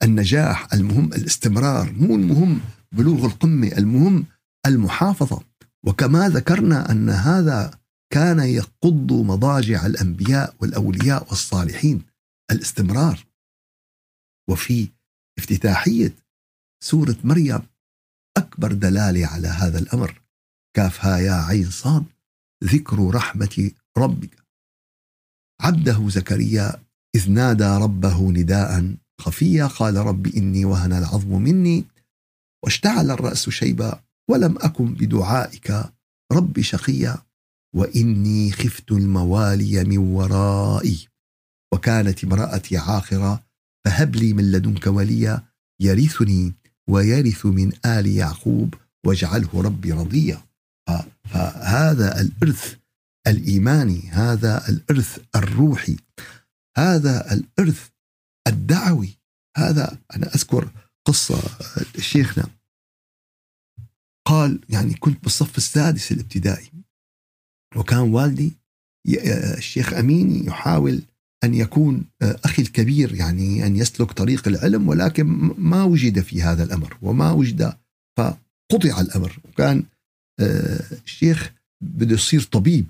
النجاح 0.04 0.74
المهم 0.74 1.14
الاستمرار 1.14 1.92
مو 1.94 2.16
المهم 2.16 2.62
بلوغ 2.92 3.26
القمة 3.26 3.68
المهم 3.68 4.26
المحافظة. 4.66 5.44
وكما 5.86 6.30
ذكرنا 6.30 6.92
أن 6.92 7.10
هذا 7.10 7.80
كان 8.14 8.40
يقض 8.40 9.14
مضاجع 9.14 9.86
الأنبياء 9.86 10.56
والأولياء 10.60 11.30
والصالحين 11.30 12.02
الاستمرار. 12.52 13.29
وفي 14.50 14.90
افتتاحية 15.38 16.16
سورة 16.84 17.16
مريم. 17.24 17.60
أكبر 18.38 18.74
دلالة 18.74 19.28
على 19.28 19.48
هذا 19.48 19.80
الأمر. 19.80 20.22
كافها 20.76 21.18
يا 21.18 21.34
عين 21.34 21.72
صاد 21.72 22.06
ذكر 22.64 23.10
رحمة 23.16 23.72
ربك. 23.98 24.44
عبده 25.62 26.10
زكريا 26.10 26.84
إذ 27.16 27.32
نادى 27.32 27.64
ربه 27.64 28.32
نداء 28.32 28.96
خفيا 29.22 29.68
قال 29.68 29.98
رب 29.98 30.28
إني 30.28 30.66
وهن 30.66 30.94
العظم 30.94 31.42
مني. 31.42 31.86
واشتعل 32.64 33.12
الرأس 33.12 33.50
شيبا 33.50 34.04
ولم 34.30 34.58
أكن 34.58 34.94
بدعائك 34.94 35.92
رب 36.32 36.62
شقيا 36.62 37.18
وإني 37.76 38.52
خفت 38.52 38.92
الموالي 38.92 39.84
من 39.84 39.98
ورائي. 39.98 41.08
وكانت 41.74 42.24
امرأتي 42.24 42.78
عاقرة 42.78 43.49
فهب 43.86 44.16
لي 44.16 44.34
من 44.34 44.52
لدنك 44.52 44.88
وليا 44.88 45.44
يرثني 45.82 46.54
ويرث 46.90 47.46
من 47.46 47.72
آل 47.86 48.08
يعقوب 48.08 48.74
واجعله 49.06 49.62
ربي 49.62 49.92
رضيا. 49.92 50.42
فهذا 51.24 52.22
الإرث 52.22 52.76
الإيماني 53.28 54.10
هذا 54.10 54.70
الإرث 54.70 55.20
الروحي 55.36 55.98
هذا 56.78 57.34
الإرث 57.34 57.90
الدعوي. 58.48 59.20
هذا 59.58 59.98
أنا 60.16 60.36
أذكر 60.36 60.72
قصة 61.06 61.42
شيخنا 61.98 62.48
قال 64.28 64.60
يعني 64.70 64.94
كنت 64.94 65.24
بالصف 65.24 65.58
السادس 65.58 66.12
الابتدائي 66.12 66.72
وكان 67.76 68.00
والدي 68.00 68.58
الشيخ 69.58 69.94
أمين 69.94 70.46
يحاول 70.48 71.02
أن 71.44 71.54
يكون 71.54 72.06
أخي 72.22 72.62
الكبير 72.62 73.16
يعني 73.16 73.66
أن 73.66 73.76
يسلك 73.76 74.12
طريق 74.12 74.48
العلم 74.48 74.88
ولكن 74.88 75.26
ما 75.58 75.84
وجد 75.84 76.20
في 76.20 76.42
هذا 76.42 76.64
الأمر 76.64 76.98
وما 77.02 77.32
وجد 77.32 77.74
فقطع 78.18 79.02
الأمر 79.02 79.40
وكان 79.50 79.84
الشيخ 81.06 81.54
بده 81.82 82.14
يصير 82.14 82.42
طبيب 82.42 82.86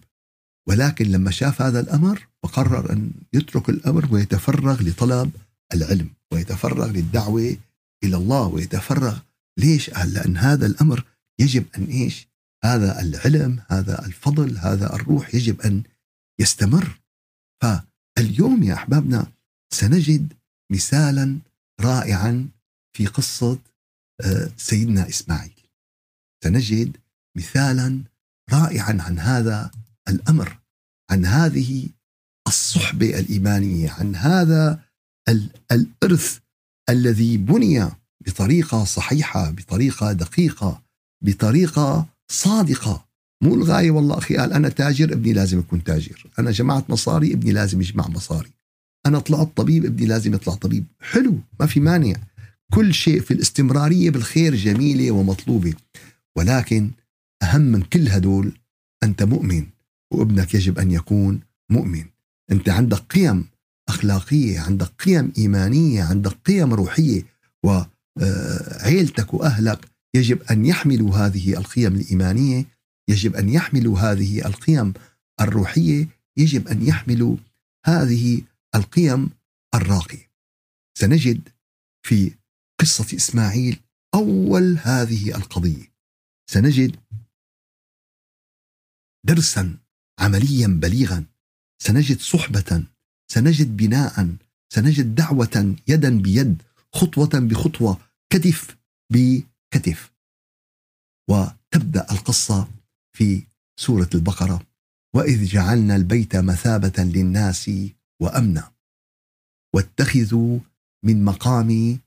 ولكن 0.69 1.05
لما 1.05 1.31
شاف 1.31 1.61
هذا 1.61 1.79
الأمر 1.79 2.27
فقرر 2.43 2.93
أن 2.93 3.11
يترك 3.33 3.69
الأمر 3.69 4.07
ويتفرغ 4.11 4.83
لطلب 4.83 5.31
العلم 5.73 6.09
ويتفرغ 6.33 6.91
للدعوة 6.91 7.57
إلى 8.03 8.17
الله 8.17 8.47
ويتفرغ 8.47 9.19
ليش؟ 9.59 9.89
قال 9.89 10.13
لأن 10.13 10.37
هذا 10.37 10.65
الأمر 10.65 11.03
يجب 11.39 11.65
أن 11.77 11.85
إيش؟ 11.85 12.27
هذا 12.63 13.01
العلم 13.01 13.59
هذا 13.67 14.05
الفضل 14.05 14.57
هذا 14.57 14.93
الروح 14.93 15.35
يجب 15.35 15.61
أن 15.61 15.83
يستمر 16.39 16.99
فاليوم 18.19 18.63
يا 18.63 18.73
أحبابنا 18.73 19.31
سنجد 19.73 20.33
مثالا 20.71 21.39
رائعا 21.81 22.49
في 22.97 23.05
قصة 23.05 23.59
آه، 24.21 24.51
سيدنا 24.57 25.09
إسماعيل. 25.09 25.67
سنجد 26.43 26.97
مثالا 27.37 28.03
رائعا 28.53 28.97
عن 28.99 29.19
هذا 29.19 29.71
الأمر 30.09 30.57
عن 31.11 31.25
هذه 31.25 31.89
الصحبة 32.47 33.19
الإيمانية 33.19 33.91
عن 33.91 34.15
هذا 34.15 34.81
الإرث 35.71 36.39
الذي 36.89 37.37
بني 37.37 37.91
بطريقة 38.25 38.83
صحيحة 38.83 39.49
بطريقة 39.49 40.11
دقيقة 40.11 40.81
بطريقة 41.23 42.05
صادقة. 42.31 43.08
مو 43.43 43.55
الغاية 43.55 43.91
والله 43.91 44.17
أخي 44.17 44.37
قال 44.37 44.53
أنا 44.53 44.69
تاجر 44.69 45.13
ابني 45.13 45.33
لازم 45.33 45.59
يكون 45.59 45.83
تاجر. 45.83 46.25
أنا 46.39 46.51
جمعت 46.51 46.89
مصاري 46.89 47.33
ابني 47.33 47.51
لازم 47.51 47.81
يجمع 47.81 48.07
مصاري. 48.07 48.49
أنا 49.05 49.19
طلعت 49.19 49.51
طبيب 49.55 49.85
ابني 49.85 50.05
لازم 50.05 50.33
يطلع 50.33 50.53
طبيب. 50.53 50.85
حلو 50.99 51.39
ما 51.59 51.65
في 51.65 51.79
مانع. 51.79 52.15
كل 52.73 52.93
شيء 52.93 53.21
في 53.21 53.31
الاستمرارية 53.31 54.09
بالخير 54.09 54.55
جميلة 54.55 55.11
ومطلوبة. 55.11 55.73
ولكن 56.35 56.91
أهم 57.43 57.61
من 57.61 57.81
كل 57.81 58.09
هدول 58.09 58.51
أنت 59.03 59.23
مؤمن 59.23 59.65
وابنك 60.13 60.53
يجب 60.53 60.79
أن 60.79 60.91
يكون 60.91 61.39
مؤمن. 61.69 62.05
أنت 62.51 62.69
عندك 62.69 62.97
قيم 62.97 63.45
أخلاقية 63.89 64.59
عندك 64.59 64.87
قيم 65.05 65.31
إيمانية 65.37 66.03
عندك 66.03 66.31
قيم 66.45 66.73
روحية 66.73 67.25
وعيلتك 67.63 69.33
وأهلك 69.33 69.79
يجب 70.15 70.41
أن 70.51 70.65
يحملوا 70.65 71.15
هذه 71.15 71.53
القيم 71.53 71.95
الإيمانية 71.95 72.65
يجب 73.09 73.35
أن 73.35 73.49
يحملوا 73.49 73.99
هذه 73.99 74.45
القيم 74.45 74.93
الروحية 75.41 76.07
يجب 76.37 76.67
أن 76.67 76.87
يحملوا 76.87 77.37
هذه 77.85 78.41
القيم 78.75 79.29
الراقية. 79.75 80.29
سنجد 80.97 81.49
في 82.05 82.35
قصة 82.79 83.15
إسماعيل 83.15 83.79
أول 84.15 84.77
هذه 84.77 85.35
القضية. 85.35 85.93
سنجد 86.49 86.95
درسا 89.25 89.77
عمليا 90.19 90.67
بليغا. 90.67 91.25
سنجد 91.81 92.19
صحبة 92.19 92.83
سنجد 93.31 93.77
بناء. 93.77 94.35
سنجد 94.73 95.15
دعوة 95.15 95.75
يدا 95.87 96.21
بيد 96.21 96.61
خطوة 96.93 97.29
بخطوة 97.33 97.99
كتف 98.29 98.77
بكتف. 99.11 100.11
وتبدأ 101.29 102.11
القصة 102.11 102.78
في 103.11 103.43
سورة 103.79 104.09
البقرة. 104.15 104.61
وإذ 105.15 105.45
جعلنا 105.45 105.95
البيت 105.95 106.35
مثابة 106.35 107.03
للناس 107.03 107.71
وأمنا. 108.21 108.71
واتخذوا 109.75 110.59
من 111.05 111.25
مقام 111.25 111.99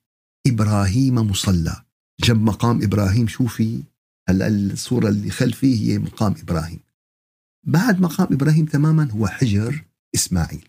إبراهيم 0.47 1.15
مصلى. 1.15 1.85
جنب 2.21 2.43
مقام 2.43 2.83
إبراهيم 2.83 3.29
شوفي 3.29 3.83
هلا 4.29 4.49
الصورة 4.49 5.09
اللي 5.09 5.31
خلفي 5.31 5.93
هي 5.93 5.99
مقام 5.99 6.35
إبراهيم. 6.43 6.81
بعد 7.67 8.01
مقام 8.01 8.29
إبراهيم 8.33 8.67
تماما 8.67 9.11
هو 9.11 9.27
حجر 9.27 9.85
إسماعيل. 10.15 10.69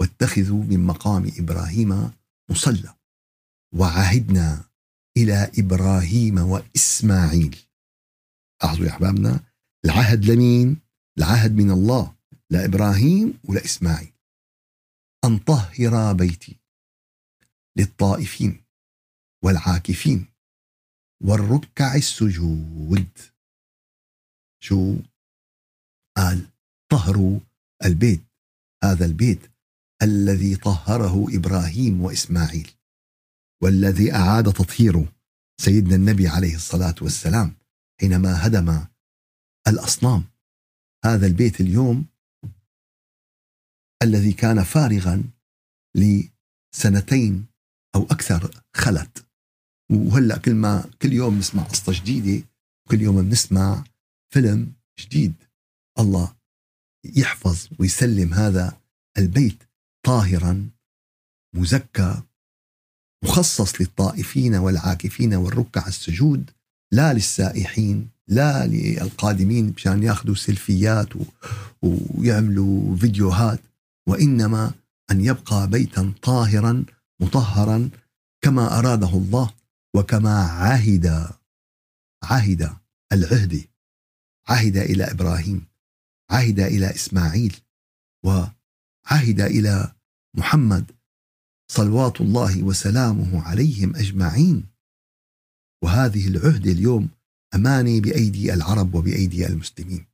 واتخذوا 0.00 0.64
من 0.64 0.80
مقام 0.80 1.30
إبراهيم 1.38 2.10
مصلى. 2.50 2.94
وعهدنا 3.74 4.64
إلى 5.16 5.50
إبراهيم 5.58 6.38
وإسماعيل. 6.38 7.56
لاحظوا 8.62 8.84
يا 8.86 8.90
أحبابنا 8.90 9.40
العهد 9.84 10.24
لمين؟ 10.24 10.80
العهد 11.18 11.52
من 11.52 11.70
الله 11.70 12.14
لإبراهيم 12.50 13.38
ولإسماعيل 13.44 14.12
أن 15.24 15.38
طهر 15.38 16.12
بيتي 16.12 16.56
للطائفين 17.76 18.62
والعاكفين 19.44 20.26
والركع 21.24 21.94
السجود. 21.94 23.08
شو؟ 24.62 24.96
قال 26.16 26.46
طهروا 26.90 27.40
البيت 27.84 28.22
هذا 28.84 29.04
البيت 29.04 29.50
الذي 30.02 30.56
طهره 30.56 31.26
إبراهيم 31.36 32.00
وإسماعيل 32.00 32.70
والذي 33.62 34.14
أعاد 34.14 34.52
تطهيره 34.52 35.12
سيدنا 35.60 35.94
النبي 35.96 36.28
عليه 36.28 36.54
الصلاة 36.54 36.94
والسلام 37.00 37.54
حينما 38.00 38.46
هدم 38.46 38.84
الأصنام. 39.68 40.24
هذا 41.04 41.26
البيت 41.26 41.60
اليوم 41.60 42.06
الذي 44.02 44.32
كان 44.32 44.62
فارغا 44.62 45.24
لسنتين 45.96 47.46
أو 47.94 48.02
أكثر 48.02 48.62
خلت. 48.76 49.26
وهلأ 49.90 50.38
كل 50.38 50.54
ما 50.54 50.90
كل 51.02 51.12
يوم 51.12 51.38
نسمع 51.38 51.62
قصة 51.62 51.92
جديدة 51.92 52.46
كل 52.90 53.00
يوم 53.00 53.22
بنسمع 53.22 53.84
فيلم 54.32 54.72
جديد. 55.00 55.34
الله 55.98 56.36
يحفظ 57.04 57.68
ويسلم 57.78 58.34
هذا 58.34 58.80
البيت 59.18 59.62
طاهرا 60.06 60.70
مزكى 61.54 62.22
مخصص 63.24 63.80
للطائفين 63.80 64.54
والعاكفين 64.54 65.34
والركع 65.34 65.86
السجود 65.86 66.50
لا 66.92 67.12
للسائحين 67.12 68.08
لا 68.28 68.66
للقادمين 68.66 69.72
مشان 69.76 70.02
ياخذوا 70.02 70.34
سيلفيات 70.34 71.08
ويعملوا 71.82 72.96
فيديوهات 72.96 73.60
وإنما 74.08 74.72
أن 75.10 75.20
يبقى 75.20 75.68
بيتا 75.70 76.12
طاهرا 76.22 76.84
مطهرا 77.20 77.90
كما 78.42 78.78
أراده 78.78 79.08
الله 79.08 79.50
وكما 79.96 80.42
عهد 80.42 81.28
عهد 82.22 82.70
العهد. 83.12 83.64
عهد 84.48 84.76
إلى 84.76 85.04
إبراهيم 85.04 85.66
عهد 86.30 86.60
إلى 86.60 86.90
إسماعيل 86.90 87.56
وعهد 88.24 89.40
إلى 89.40 89.92
محمد 90.34 90.90
صلوات 91.70 92.20
الله 92.20 92.62
وسلامه 92.62 93.42
عليهم 93.42 93.96
أجمعين. 93.96 94.71
وهذه 95.82 96.28
العهد 96.28 96.66
اليوم 96.66 97.08
أماني 97.54 98.00
بأيدي 98.00 98.54
العرب 98.54 98.94
وبأيدي 98.94 99.46
المسلمين. 99.46 100.06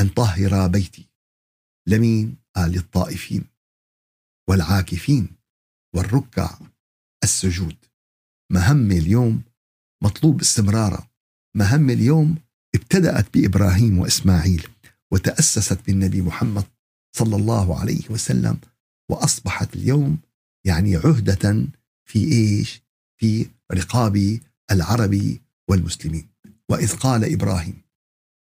أن 0.00 0.08
طهر 0.08 0.68
بيتي 0.68 1.08
لمين؟ 1.88 2.36
قال 2.56 2.70
للطائفين 2.70 3.44
والعاكفين 4.48 5.28
والركع 5.94 6.58
السجود. 7.24 7.76
مهمة 8.52 8.94
اليوم 8.94 9.42
مطلوب 10.02 10.40
استمرارها 10.40 11.10
مهمة 11.56 11.92
اليوم 11.92 12.36
ابتدأت 12.74 13.34
بإبراهيم 13.34 13.98
وإسماعيل 13.98 14.68
وتأسست 15.12 15.86
بالنبي 15.86 16.22
محمد 16.22 16.64
صلى 17.16 17.36
الله 17.36 17.80
عليه 17.80 18.10
وسلم 18.10 18.58
وأصبحت 19.10 19.76
اليوم 19.76 20.18
يعني 20.66 20.96
عهدة 20.96 21.66
في 22.08 22.32
إيش؟ 22.32 22.82
في 23.20 23.50
رقاب 23.72 24.40
العرب 24.70 25.36
والمسلمين. 25.70 26.26
وإذ 26.70 26.92
قال 26.96 27.32
إبراهيم 27.32 27.74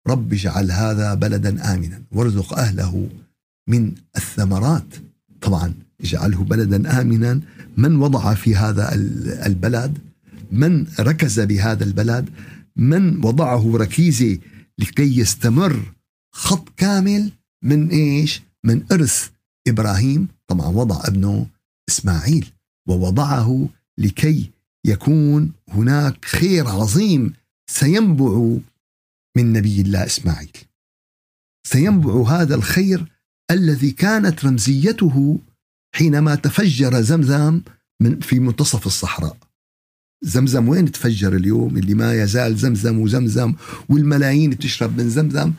رب 0.07 0.33
اجعل 0.33 0.71
هذا 0.71 1.13
بلدا 1.13 1.73
آمنا 1.73 2.01
وارزق 2.11 2.53
أهله 2.53 3.09
من 3.69 3.91
الثمرات. 4.15 4.87
طبعا 5.41 5.73
اجعله 6.01 6.43
بلدا 6.43 7.01
آمنا. 7.01 7.41
من 7.77 7.95
وضع 7.95 8.33
في 8.33 8.55
هذا 8.55 8.93
البلد؟ 9.45 9.97
من 10.51 10.85
ركز 10.99 11.39
بهذا 11.39 11.83
البلد؟ 11.83 12.29
من 12.75 13.25
وضعه 13.25 13.77
ركيزة 13.77 14.37
لكي 14.79 15.19
يستمر 15.19 15.93
خط 16.35 16.69
كامل 16.77 17.31
من 17.63 17.89
إيش؟ 17.89 18.41
من 18.63 18.83
إرث 18.91 19.29
إبراهيم؟ 19.67 20.27
طبعا 20.47 20.67
وضع 20.67 21.01
ابنه 21.07 21.47
إسماعيل 21.89 22.45
ووضعه 22.87 23.69
لكي 23.97 24.51
يكون 24.85 25.53
هناك 25.69 26.25
خير 26.25 26.67
عظيم 26.67 27.33
سينبع 27.69 28.57
من 29.37 29.53
نبي 29.53 29.81
الله 29.81 30.05
إسماعيل. 30.05 30.57
سينبع 31.67 32.29
هذا 32.29 32.55
الخير 32.55 33.11
الذي 33.51 33.91
كانت 33.91 34.45
رمزيته 34.45 35.39
حينما 35.95 36.35
تفجر 36.35 37.01
زمزم 37.01 37.61
من 38.01 38.19
في 38.19 38.39
منتصف 38.39 38.85
الصحراء. 38.85 39.37
زمزم 40.21 40.67
وين 40.67 40.91
تفجر 40.91 41.35
اليوم؟ 41.35 41.77
اللي 41.77 41.93
ما 41.93 42.13
يزال 42.13 42.57
زمزم 42.57 42.99
وزمزم 42.99 43.53
والملايين 43.89 44.49
بتشرب 44.49 44.97
من 44.97 45.09
زمزم 45.09 45.53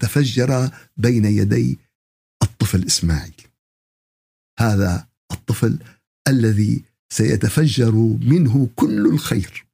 تفجر 0.00 0.70
بين 0.96 1.24
يدي 1.24 1.78
الطفل 2.42 2.86
إسماعيل. 2.86 3.34
هذا 4.58 5.06
الطفل 5.32 5.78
الذي 6.28 6.84
سيتفجر 7.12 7.92
منه 8.22 8.68
كل 8.76 9.06
الخير. 9.06 9.66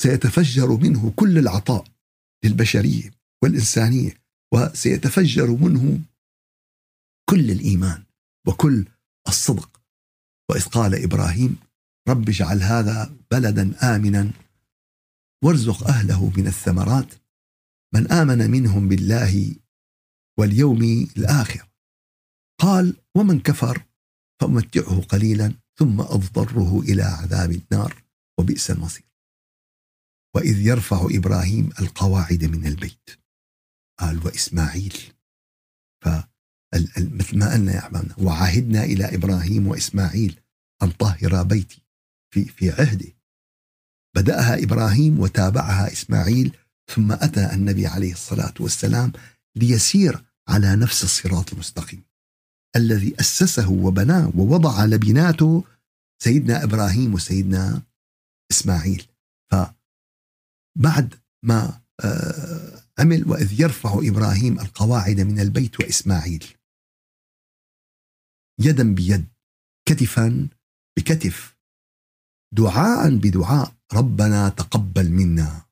سيتفجر 0.00 0.68
منه 0.76 1.12
كل 1.16 1.38
العطاء 1.38 1.84
للبشرية 2.44 3.10
والإنسانية 3.42 4.14
وسيتفجر 4.54 5.50
منه 5.50 6.00
كل 7.30 7.50
الإيمان 7.50 8.04
وكل 8.46 8.84
الصدق. 9.28 9.80
وإذ 10.50 10.64
قال 10.64 11.02
إبراهيم 11.02 11.56
رب 12.08 12.28
اجعل 12.28 12.62
هذا 12.62 13.16
بلدا 13.30 13.96
آمنا 13.96 14.30
وارزق 15.44 15.86
أهله 15.88 16.32
من 16.36 16.46
الثمرات. 16.46 17.14
من 17.94 18.12
آمن 18.12 18.50
منهم 18.50 18.88
بالله 18.88 19.54
واليوم 20.38 20.82
الآخر. 21.16 21.68
قال 22.60 22.96
ومن 23.14 23.40
كفر 23.40 23.84
فأمتعه 24.40 25.00
قليلا 25.00 25.63
ثم 25.78 26.00
أضطره 26.00 26.80
إلى 26.80 27.02
عذاب 27.02 27.50
النار 27.50 28.02
وبئس 28.38 28.70
المصير. 28.70 29.06
وإذ 30.36 30.66
يرفع 30.66 31.06
إبراهيم 31.10 31.70
القواعد 31.80 32.44
من 32.44 32.66
البيت. 32.66 33.10
قال 34.00 34.26
وإسماعيل. 34.26 34.96
ف 36.04 36.08
مثل 36.98 37.38
ما 37.38 37.52
قلنا 37.52 37.72
يا 37.72 37.78
أحبابنا 37.78 38.14
وعهدنا 38.18 38.84
إلى 38.84 39.14
إبراهيم 39.14 39.66
وإسماعيل 39.66 40.40
أن 40.82 40.90
طهر 40.90 41.42
بيتي 41.42 41.82
في 42.34 42.44
في 42.44 42.70
عهده. 42.70 43.12
بدأها 44.16 44.62
إبراهيم 44.62 45.20
وتابعها 45.20 45.92
إسماعيل 45.92 46.56
ثم 46.94 47.12
أتى 47.12 47.52
النبي 47.54 47.86
عليه 47.86 48.12
الصلاة 48.12 48.54
والسلام 48.60 49.12
ليسير 49.56 50.24
على 50.48 50.76
نفس 50.76 51.04
الصراط 51.04 51.52
المستقيم. 51.52 52.02
الذي 52.76 53.14
أسسه 53.20 53.70
وبناه 53.70 54.32
ووضع 54.36 54.84
لبناته 54.84 55.64
سيدنا 56.22 56.64
إبراهيم 56.64 57.14
وسيدنا 57.14 57.82
إسماعيل. 58.50 59.06
فبعد 59.50 61.14
ما 61.44 61.80
آه، 62.04 62.82
عمل 62.98 63.28
وإذ 63.28 63.60
يرفع 63.60 63.98
إبراهيم 64.02 64.60
القواعد 64.60 65.20
من 65.20 65.40
البيت 65.40 65.80
وإسماعيل. 65.80 66.44
يدا 68.60 68.94
بيد 68.94 69.26
كتفا 69.88 70.48
بكتف. 70.98 71.56
دعاء 72.54 73.16
بدعاء 73.16 73.74
ربنا 73.92 74.48
تقبل 74.48 75.10
منا. 75.10 75.62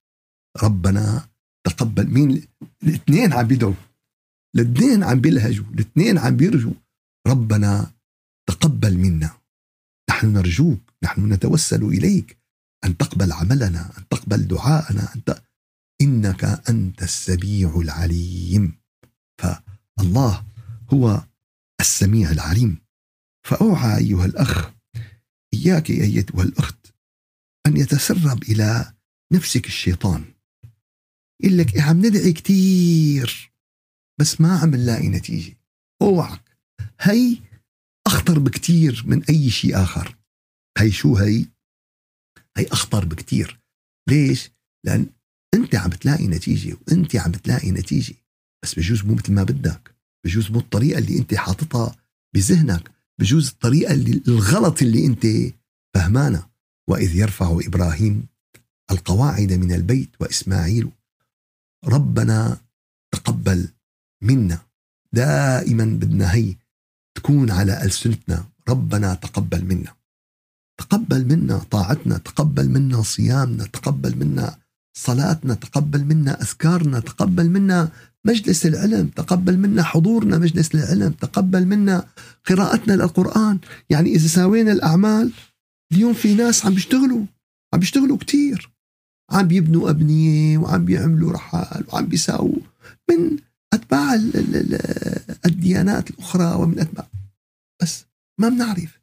ربنا 0.62 1.28
تقبل 1.66 2.06
مين؟ 2.06 2.48
الاثنين 2.82 3.32
عم 3.32 3.46
بيدعوا 3.46 3.74
الاثنين 4.56 5.04
عم 5.04 5.20
بيلهجوا 5.20 5.66
الاثنين 5.66 6.18
عم 6.18 6.36
بيرجوا. 6.36 6.74
ربنا 7.26 7.92
تقبل 8.48 8.98
منا. 8.98 9.40
نحن 10.10 10.32
نرجوك 10.32 10.80
نحن 11.02 11.32
نتوسل 11.32 11.84
إليك. 11.84 12.38
أن 12.84 12.96
تقبل 12.96 13.32
عملنا 13.32 13.98
أن 13.98 14.08
تقبل 14.08 14.48
دعاءنا 14.48 15.14
أن 15.14 15.24
ت... 15.24 15.42
إنك 16.02 16.44
أنت 16.44 17.02
السميع 17.02 17.76
العليم. 17.76 18.78
فالله 19.40 20.44
هو 20.92 21.26
السميع 21.80 22.30
العليم. 22.30 22.78
فأوعى 23.46 23.98
أيها 23.98 24.24
الأخ 24.24 24.72
إياك 25.54 25.90
أيتها 25.90 26.42
الأخت 26.42 26.94
أن 27.66 27.76
يتسرب 27.76 28.42
إلى 28.42 28.94
نفسك 29.32 29.66
الشيطان. 29.66 30.24
يقول 31.42 31.58
لك 31.58 31.74
إيه 31.74 31.82
عم 31.82 32.06
ندعي 32.06 32.32
كتير 32.32 33.52
بس 34.20 34.40
ما 34.40 34.58
عم 34.58 34.74
نلاقي 34.74 35.08
نتيجة. 35.08 35.56
اوعك 36.02 36.41
هي 37.02 37.36
أخطر 38.06 38.38
بكتير 38.38 39.02
من 39.06 39.24
أي 39.24 39.50
شيء 39.50 39.82
آخر. 39.82 40.16
هي 40.78 40.90
شو 40.90 41.16
هي؟ 41.16 41.46
هي 42.56 42.66
أخطر 42.66 43.04
بكتير. 43.04 43.60
ليش؟ 44.08 44.50
لأن 44.86 45.06
أنت 45.54 45.74
عم 45.74 45.90
تلاقي 45.90 46.26
نتيجة 46.26 46.76
وأنت 46.88 47.16
عم 47.16 47.32
تلاقي 47.32 47.70
نتيجة. 47.70 48.14
بس 48.62 48.74
بجوز 48.74 49.04
مو 49.04 49.14
مثل 49.14 49.32
ما 49.32 49.42
بدك. 49.42 49.94
بجوز 50.24 50.50
مو 50.50 50.58
الطريقة 50.58 50.98
اللي 50.98 51.18
أنت 51.18 51.34
حاططها 51.34 51.96
بذهنك. 52.34 52.90
بجوز 53.20 53.48
الطريقة 53.48 53.94
اللي 53.94 54.22
الغلط 54.28 54.82
اللي 54.82 55.06
أنت 55.06 55.26
فهمانها 55.94 56.50
وإذ 56.88 57.16
يرفع 57.16 57.58
إبراهيم 57.66 58.26
القواعد 58.90 59.52
من 59.52 59.72
البيت 59.72 60.10
وإسماعيل 60.20 60.90
ربنا 61.84 62.60
تقبل 63.12 63.68
منا. 64.22 64.66
دائما 65.12 65.84
بدنا 65.84 66.34
هي 66.34 66.56
تكون 67.14 67.50
على 67.50 67.84
ألسنتنا. 67.84 68.44
ربنا 68.68 69.14
تقبل 69.14 69.64
منا. 69.64 69.92
تقبل 70.80 71.24
منا 71.24 71.58
طاعتنا 71.58 72.18
تقبل 72.18 72.68
منا 72.68 73.02
صيامنا 73.02 73.64
تقبل 73.64 74.16
منا 74.16 74.56
صلاتنا 74.96 75.54
تقبل 75.54 76.04
منا 76.04 76.42
أذكارنا 76.42 77.00
تقبل 77.00 77.50
منا 77.50 77.88
مجلس 78.24 78.66
العلم 78.66 79.06
تقبل 79.06 79.58
منا 79.58 79.82
حضورنا 79.82 80.38
مجلس 80.38 80.74
العلم 80.74 81.12
تقبل 81.12 81.66
منا 81.66 82.06
قراءتنا 82.46 82.92
للقرآن. 82.92 83.58
يعني 83.90 84.14
إذا 84.14 84.28
ساوينا 84.28 84.72
الأعمال 84.72 85.32
اليوم 85.92 86.14
في 86.14 86.34
ناس 86.34 86.66
عم 86.66 86.74
بيشتغلوا 86.74 87.24
عم 87.74 87.80
بيشتغلوا 87.80 88.18
كتير. 88.18 88.70
عم 89.30 89.48
بيبنوا 89.48 89.90
أبنية 89.90 90.58
وعم 90.58 90.84
بيعملوا 90.84 91.32
رحال 91.32 91.84
وعم 91.88 92.06
بيساووا. 92.06 92.58
من 93.10 93.36
أتباع 93.72 94.14
الديانات 95.46 96.10
الأخرى 96.10 96.54
ومن 96.54 96.78
أتباع. 96.78 97.08
بس 97.82 98.04
ما 98.40 98.48
بنعرف. 98.48 99.00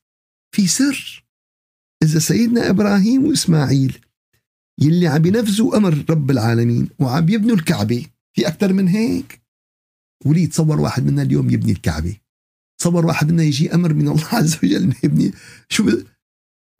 في 0.56 0.68
سر 0.68 1.26
إذا 2.04 2.20
سيدنا 2.20 2.70
إبراهيم 2.70 3.26
وإسماعيل 3.26 4.06
يلي 4.82 5.08
عم 5.08 5.26
ينفذوا 5.26 5.78
أمر 5.78 6.06
رب 6.10 6.32
العالمين 6.32 6.90
وعم 7.00 7.30
يبنوا 7.30 7.56
الكعبة 7.56 8.06
في 8.36 8.48
أكثر 8.48 8.74
من 8.74 8.88
هيك 8.88 9.42
ولي 10.26 10.48
تصور 10.48 10.82
واحد 10.82 11.04
منا 11.04 11.22
اليوم 11.22 11.50
يبني 11.50 11.72
الكعبة. 11.72 12.18
تصور 12.80 13.06
واحد 13.06 13.32
منا 13.32 13.44
يجي 13.44 13.74
أمر 13.74 13.94
من 13.94 14.08
الله 14.08 14.28
عز 14.28 14.58
وجل 14.64 14.94
يبني. 15.04 15.34
شو. 15.70 15.90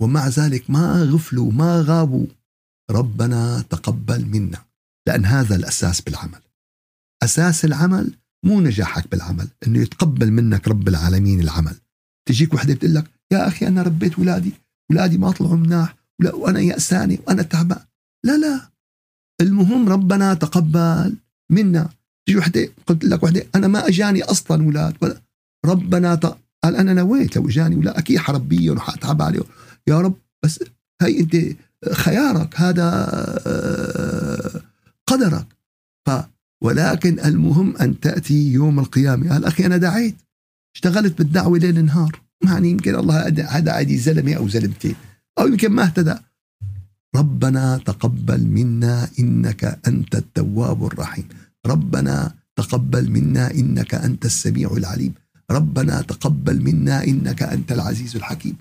ومع 0.02 0.28
ذلك 0.28 0.70
ما 0.70 1.04
غفلوا 1.04 1.52
ما 1.52 1.82
غابوا. 1.88 2.28
ربنا 2.92 3.62
تقبل 3.62 4.26
منا 4.26 4.66
لأن 5.08 5.26
هذا 5.26 5.56
الأساس 5.56 6.02
بالعمل. 6.02 6.42
أساس 7.24 7.66
العمل 7.66 8.14
مو 8.46 8.62
نجاحك 8.62 9.12
بالعمل 9.12 9.48
إنه 9.68 9.80
يتقبل 9.80 10.32
منك 10.32 10.68
رب 10.68 10.88
العالمين 10.88 11.40
العمل. 11.40 11.76
تجيك 12.28 12.54
وحدة 12.54 12.74
بتقول 12.74 12.96
لك 12.96 13.06
يا 13.32 13.48
أخي 13.48 13.68
أنا 13.68 13.82
ربيت 13.82 14.14
اولادي 14.16 14.54
اولادي 14.92 15.18
ما 15.18 15.32
طلعوا 15.32 15.56
مناح 15.56 15.96
ولا 16.22 16.36
وأنا 16.36 16.60
يأساني 16.60 17.20
وأنا 17.28 17.44
تعبان. 17.44 17.80
لا 18.26 18.38
لا. 18.38 18.70
المهم 19.42 19.90
ربنا 19.90 20.34
تقبل 20.34 21.16
منا. 21.52 21.90
تجي 22.28 22.38
وحدة 22.38 22.70
قلت 22.88 23.04
لك 23.04 23.24
وحدة 23.24 23.46
أنا 23.56 23.68
ما 23.68 23.88
أجاني 23.88 24.24
أصلا 24.24 24.64
أولاد 24.64 24.96
ولا. 25.02 25.22
ربنا 25.66 26.16
ت... 26.16 26.26
قال 26.64 26.76
أنا 26.76 26.94
نويت 26.94 27.36
لو 27.36 27.50
اجاني 27.50 27.76
ولا 27.76 28.00
أكيد 28.00 28.18
حربيهم 28.18 28.78
وحأتعب 28.78 29.22
عليهم. 29.22 29.46
يا 29.88 30.02
رب 30.02 30.16
بس 30.44 30.64
هي 31.02 31.20
أنت 31.20 31.56
خيارك 31.92 32.56
هذا 32.62 33.08
آه، 33.48 34.62
قدرك. 35.08 35.59
ولكن 36.64 37.20
المهم 37.20 37.78
أن 37.78 38.00
تأتي 38.00 38.52
يوم 38.52 38.80
القيامة. 38.80 39.34
قال 39.34 39.46
أخي 39.46 39.66
أنا 39.66 39.78
دعيت. 39.78 40.16
اشتغلت 40.76 41.18
بالدعوة 41.18 41.58
ليل 41.58 41.86
نهار. 41.86 42.22
يعني 42.46 42.70
يمكن 42.70 42.96
الله 42.96 43.28
هدى 43.28 43.72
عادي 43.72 43.98
زلمة 43.98 44.34
أو 44.34 44.48
زلمتين. 44.48 44.96
أو 45.40 45.48
يمكن 45.48 45.72
ما 45.72 45.84
اهتدى. 45.84 46.16
ربنا 47.16 47.78
تقبل 47.78 48.48
منا 48.48 49.10
إنك 49.20 49.80
أنت 49.88 50.16
التواب 50.16 50.86
الرحيم. 50.86 51.28
ربنا 51.66 52.34
تقبل 52.56 53.12
منا 53.12 53.52
إنك 53.52 53.96
أنت 53.96 54.26
السميع 54.26 54.74
العليم. 54.78 55.14
ربنا 55.52 56.02
تقبل 56.02 56.62
منا 56.62 57.04
إنك 57.04 57.44
أنت 57.44 57.72
العزيز 57.72 58.16
الحكيم. 58.16 58.56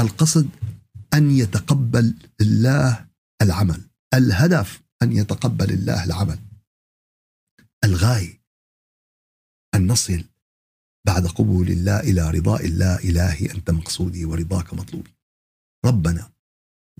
القصد 0.00 0.48
أن 1.14 1.30
يتقبل 1.30 2.14
الله 2.40 3.04
العمل. 3.42 3.80
الهدف 4.14 4.82
أن 5.02 5.12
يتقبل 5.12 5.70
الله 5.72 6.04
العمل. 6.04 6.38
الغاية. 7.84 8.42
أن 9.74 9.86
نصل 9.86 10.24
بعد 11.06 11.26
قبول 11.26 11.68
الله 11.68 12.00
إلى 12.00 12.30
رضاء 12.30 12.66
الله 12.66 12.98
إلهي 12.98 13.50
أنت 13.50 13.70
مقصودي 13.70 14.24
ورضاك 14.24 14.74
مطلوبي. 14.74 15.14
ربنا 15.84 16.32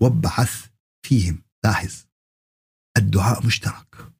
وابعث 0.01 0.69
فيهم 1.05 1.43
لاحظ 1.63 2.05
الدعاء 2.97 3.45
مشترك. 3.45 4.13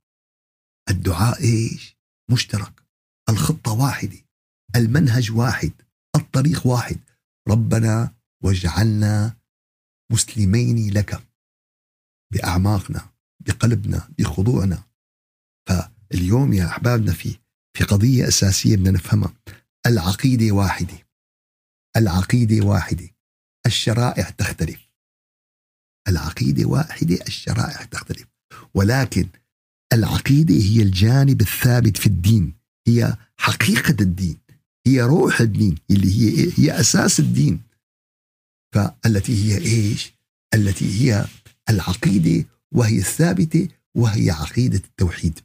الدعاء 0.89 1.41
إيش؟ 1.41 1.97
مشترك. 2.31 2.83
الخطة 3.29 3.71
واحدة. 3.71 4.17
المنهج 4.75 5.31
واحد. 5.31 5.71
الطريق 6.15 6.67
واحد. 6.67 6.99
ربنا 7.47 8.15
واجعلنا 8.43 9.37
مسلمين 10.11 10.93
لك. 10.93 11.27
بأعماقنا 12.33 13.09
بقلبنا 13.39 14.09
بخضوعنا. 14.19 14.83
فاليوم 16.11 16.53
يا 16.53 16.65
أحبابنا 16.65 17.13
في 17.13 17.35
في 17.77 17.83
قضية 17.83 18.27
أساسية 18.27 18.75
بدنا 18.75 18.91
نفهمها. 18.91 19.33
العقيدة 19.85 20.51
واحدة. 20.51 21.07
العقيدة 21.97 22.65
واحدة. 22.65 23.09
الشرائع 23.65 24.29
تختلف. 24.29 24.89
العقيدة 26.07 26.65
واحدة 26.65 27.15
الشرائع 27.27 27.83
تختلف. 27.83 28.27
ولكن 28.73 29.29
العقيدة 29.93 30.55
هي 30.55 30.81
الجانب 30.81 31.41
الثابت 31.41 31.97
في 31.97 32.07
الدين. 32.07 32.53
هي 32.87 33.17
حقيقة 33.37 33.95
الدين. 34.01 34.37
هي 34.87 35.01
روح 35.01 35.41
الدين 35.41 35.75
اللي 35.91 36.11
هي 36.11 36.51
هي 36.57 36.79
أساس 36.79 37.19
الدين. 37.19 37.61
فالتي 38.75 39.33
هي 39.43 39.57
إيش؟ 39.57 40.13
التي 40.53 41.01
هي 41.01 41.25
العقيدة 41.69 42.45
وهي 42.71 42.97
الثابتة 42.97 43.67
وهي 43.95 44.31
عقيدة 44.31 44.77
التوحيد. 44.77 45.39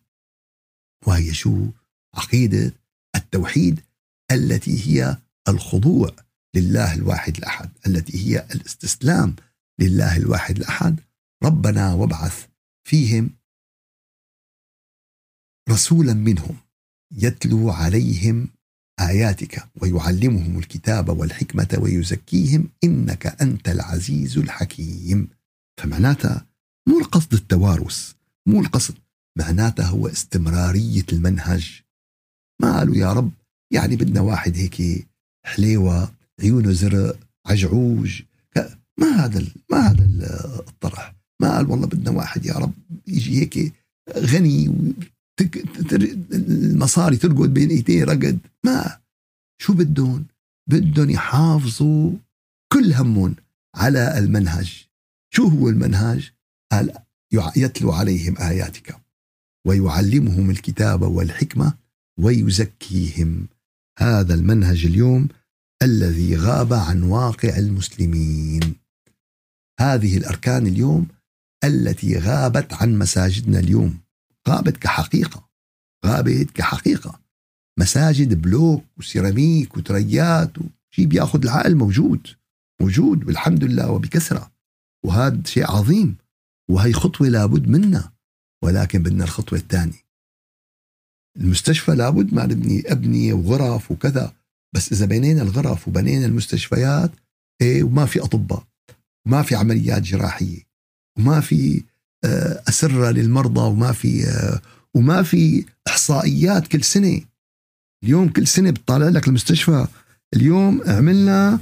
وهي 1.07 1.35
شو؟ 1.35 1.69
عقيدة 2.15 2.73
التوحيد 3.17 3.81
التي 4.33 4.87
هي 4.87 5.17
الخضوع 5.49 6.17
لله 6.55 6.95
الواحد 6.95 7.37
الأحد 7.37 7.71
التي 7.87 8.19
هي 8.19 8.47
الاستسلام 8.55 9.37
لله 9.79 10.17
الواحد 10.17 10.57
الأحد 10.57 11.01
ربنا 11.45 11.95
وابعث 11.95 12.47
فيهم 12.89 13.31
رسولا 15.71 16.15
منهم 16.15 16.57
يتلو 17.13 17.71
عليهم 17.71 18.49
آياتك 19.01 19.69
ويعلمهم 19.77 20.59
الكتاب 20.59 21.09
والحكمة 21.09 21.79
ويزكيهم 21.79 22.69
إنك 22.85 23.27
أنت 23.43 23.69
العزيز 23.69 24.39
الحكيم 24.39 25.29
فمعناتها 25.81 26.47
مو 26.89 26.99
القصد 26.99 27.35
التوارث 27.35 28.13
مو 28.47 28.61
القصد 28.61 28.95
معناتها 29.39 29.87
هو 29.87 30.07
استمرارية 30.09 31.07
المنهج. 31.13 31.83
ما 32.63 32.79
قالوا 32.79 32.97
يا 32.97 33.13
رب 33.13 33.31
يعني 33.73 33.97
بدنا 33.97 34.21
واحد 34.21 34.57
هيك 34.57 35.09
حليوة 35.47 36.15
عيونه 36.41 36.73
زرق 36.73 37.19
عجعوج 37.47 38.23
ما 39.01 39.07
هذا 39.07 39.45
ما 39.71 39.79
هذا 39.79 40.05
الطرح. 40.69 41.15
ما 41.43 41.57
قال 41.57 41.71
والله 41.71 41.87
بدنا 41.87 42.11
واحد 42.11 42.47
يا 42.47 42.55
رب 42.55 42.73
يجي 43.07 43.41
هيك 43.41 43.73
غني 44.17 44.75
المصاري 46.33 47.17
ترقد 47.17 47.55
بين 47.55 47.71
إيديه 47.71 48.05
رقد. 48.05 48.39
ما 48.65 48.99
شو 49.63 49.73
بدهم؟ 49.73 50.27
بدهم 50.71 51.11
يحافظوا 51.11 52.13
كل 52.73 52.93
همهم 52.93 53.37
على 53.75 54.19
المنهج. 54.19 54.87
شو 55.35 55.49
هو 55.49 55.69
المنهج؟ 55.69 56.33
قال 56.73 56.93
يتلو 57.57 57.93
عليهم 57.93 58.39
آياتك. 58.39 59.02
ويعلمهم 59.67 60.51
الكتاب 60.51 61.03
والحكمة 61.03 61.75
ويزكيهم. 62.21 63.49
هذا 63.99 64.35
المنهج 64.35 64.87
اليوم 64.87 65.29
الذي 65.83 66.37
غاب 66.37 66.73
عن 66.73 67.03
واقع 67.03 67.57
المسلمين. 67.59 68.75
هذه 69.81 70.17
الأركان 70.17 70.67
اليوم 70.67 71.09
التي 71.65 72.19
غابت 72.19 72.73
عن 72.73 72.99
مساجدنا 72.99 73.59
اليوم. 73.59 73.99
غابت 74.49 74.77
كحقيقة. 74.77 75.49
غابت 76.07 76.51
كحقيقة. 76.51 77.21
مساجد 77.79 78.43
بلوك 78.43 78.85
وسيراميك 78.99 79.77
وتريات 79.77 80.53
وشيء 80.59 81.07
بياخذ 81.07 81.43
العقل 81.43 81.75
موجود. 81.75 82.27
موجود 82.81 83.25
والحمد 83.25 83.65
لله 83.65 83.91
وبكثرة. 83.91 84.53
وهذا 85.05 85.43
شيء 85.47 85.71
عظيم. 85.71 86.17
وهي 86.71 86.93
خطوة 86.93 87.29
لابد 87.29 87.69
منها. 87.69 88.13
ولكن 88.63 89.03
بدنا 89.03 89.25
الخطوة 89.25 89.59
الثانية. 89.59 90.03
المستشفى 91.37 91.93
لابد 91.93 92.35
ما 92.35 92.47
نبني 92.47 92.93
ابنيه 92.93 93.33
وغرف 93.33 93.91
وكذا 93.91 94.33
بس 94.75 94.93
إذا 94.93 95.07
بنينا 95.07 95.43
الغرف 95.43 95.89
وبنينا 95.89 96.27
المستشفيات 96.27 97.11
إيه 97.61 97.83
وما 97.83 98.07
في 98.07 98.21
أطباء 98.21 98.65
وما 99.27 99.43
في 99.43 99.55
عمليات 99.55 100.03
جراحية 100.03 100.63
وما 101.19 101.41
في 101.41 101.83
آه، 102.25 102.63
أسرة 102.69 103.11
للمرضى 103.11 103.61
وما 103.61 103.93
في 103.93 104.25
آه، 104.27 104.61
وما 104.95 105.23
في 105.23 105.65
إحصائيات 105.89 106.67
كل 106.67 106.85
سنة. 106.85 107.21
اليوم 108.05 108.29
كل 108.29 108.47
سنة 108.47 108.71
بتطالع 108.71 109.09
لك 109.09 109.29
المستشفى. 109.29 109.87
اليوم 110.35 110.83
عملنا 110.87 111.61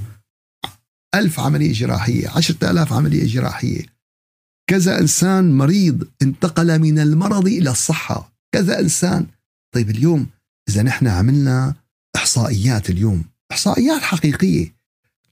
ألف 1.15 1.41
عملية 1.41 1.73
جراحية 1.73 2.29
عشرة 2.29 2.71
آلاف 2.71 2.93
عملية 2.93 3.27
جراحية. 3.27 3.83
كذا 4.71 5.01
إنسان 5.01 5.59
مريض 5.59 6.09
انتقل 6.23 6.79
من 6.79 6.99
المرض 6.99 7.47
إلى 7.47 7.71
الصحة. 7.71 8.33
كذا 8.53 8.81
إنسان. 8.81 9.27
طيب 9.75 9.91
اليوم 9.91 10.27
إذا 10.69 10.83
نحن 10.83 11.07
عملنا 11.07 11.75
إحصائيات 12.17 12.91
اليوم 12.91 13.25
إحصائيات 13.53 14.03
حقيقية. 14.03 14.75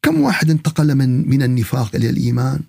كم 0.03 0.21
واحد 0.21 0.51
انتقل 0.51 0.95
من 0.95 1.29
من 1.29 1.43
النفاق 1.43 1.95
إلى 1.95 2.11
الإيمان؟ 2.11 2.61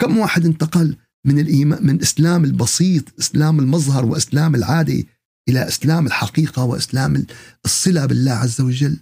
كم 0.00 0.18
واحد 0.18 0.44
انتقل 0.44 0.96
من 1.26 1.38
الإيمان 1.38 1.86
من 1.86 2.00
إسلام 2.00 2.44
البسيط 2.44 3.04
إسلام 3.20 3.58
المظهر 3.58 4.04
وإسلام 4.04 4.54
العادة 4.54 5.04
إلى 5.48 5.68
إسلام 5.68 6.06
الحقيقة 6.06 6.64
وإسلام 6.64 7.26
الصلة 7.64 8.06
بالله 8.06 8.32
عز 8.32 8.60
وجل؟ 8.60 9.00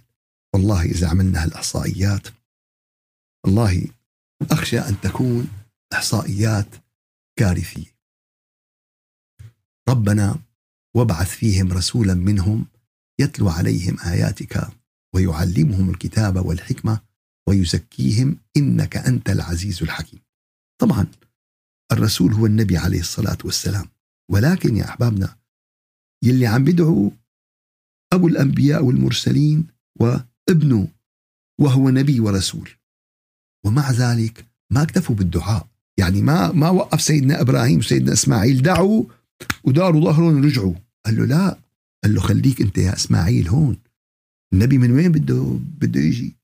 والله 0.53 0.83
إذا 0.83 1.07
عملنا 1.07 1.43
هالإحصائيات 1.43 2.27
والله 3.45 3.87
أخشى 4.51 4.79
أن 4.79 4.95
تكون 5.01 5.47
إحصائيات 5.93 6.84
كارثية 7.39 7.95
ربنا 9.89 10.39
وابعث 10.95 11.29
فيهم 11.29 11.73
رسولا 11.73 12.13
منهم 12.13 12.65
يتلو 13.19 13.49
عليهم 13.49 13.99
آياتك 13.99 14.67
ويعلمهم 15.15 15.89
الكتاب 15.89 16.45
والحكمة 16.45 17.01
ويزكيهم 17.49 18.37
إنك 18.57 18.97
أنت 18.97 19.29
العزيز 19.29 19.83
الحكيم. 19.83 20.19
طبعا 20.81 21.07
الرسول 21.91 22.33
هو 22.33 22.45
النبي 22.45 22.77
عليه 22.77 22.99
الصلاة 22.99 23.37
والسلام 23.45 23.85
ولكن 24.31 24.77
يا 24.77 24.85
أحبابنا 24.85 25.37
يلي 26.23 26.47
عم 26.47 26.63
بدعو 26.63 27.11
أبو 28.13 28.27
الأنبياء 28.27 28.83
والمرسلين 28.83 29.67
وابنه 29.99 30.87
وهو 31.59 31.89
نبي 31.89 32.19
ورسول 32.19 32.69
ومع 33.65 33.91
ذلك 33.91 34.45
ما 34.71 34.83
اكتفوا 34.83 35.15
بالدعاء. 35.15 35.74
يعني 35.99 36.21
ما 36.21 36.51
ما 36.51 36.69
وقف 36.69 37.01
سيدنا 37.01 37.41
إبراهيم 37.41 37.77
وسيدنا 37.77 38.13
إسماعيل 38.13 38.61
دعوا 38.61 39.03
وداروا 39.63 40.01
ظهرهم 40.01 40.37
ورجعوا 40.37 40.73
قال 41.05 41.17
له 41.17 41.25
لا. 41.25 41.57
قال 42.03 42.15
له 42.15 42.21
خليك 42.21 42.61
أنت 42.61 42.77
يا 42.77 42.95
إسماعيل 42.95 43.47
هون. 43.47 43.77
النبي 44.53 44.77
من 44.77 44.91
وين 44.91 45.11
بده 45.11 45.59
بده 45.81 46.01
يجي؟ 46.01 46.35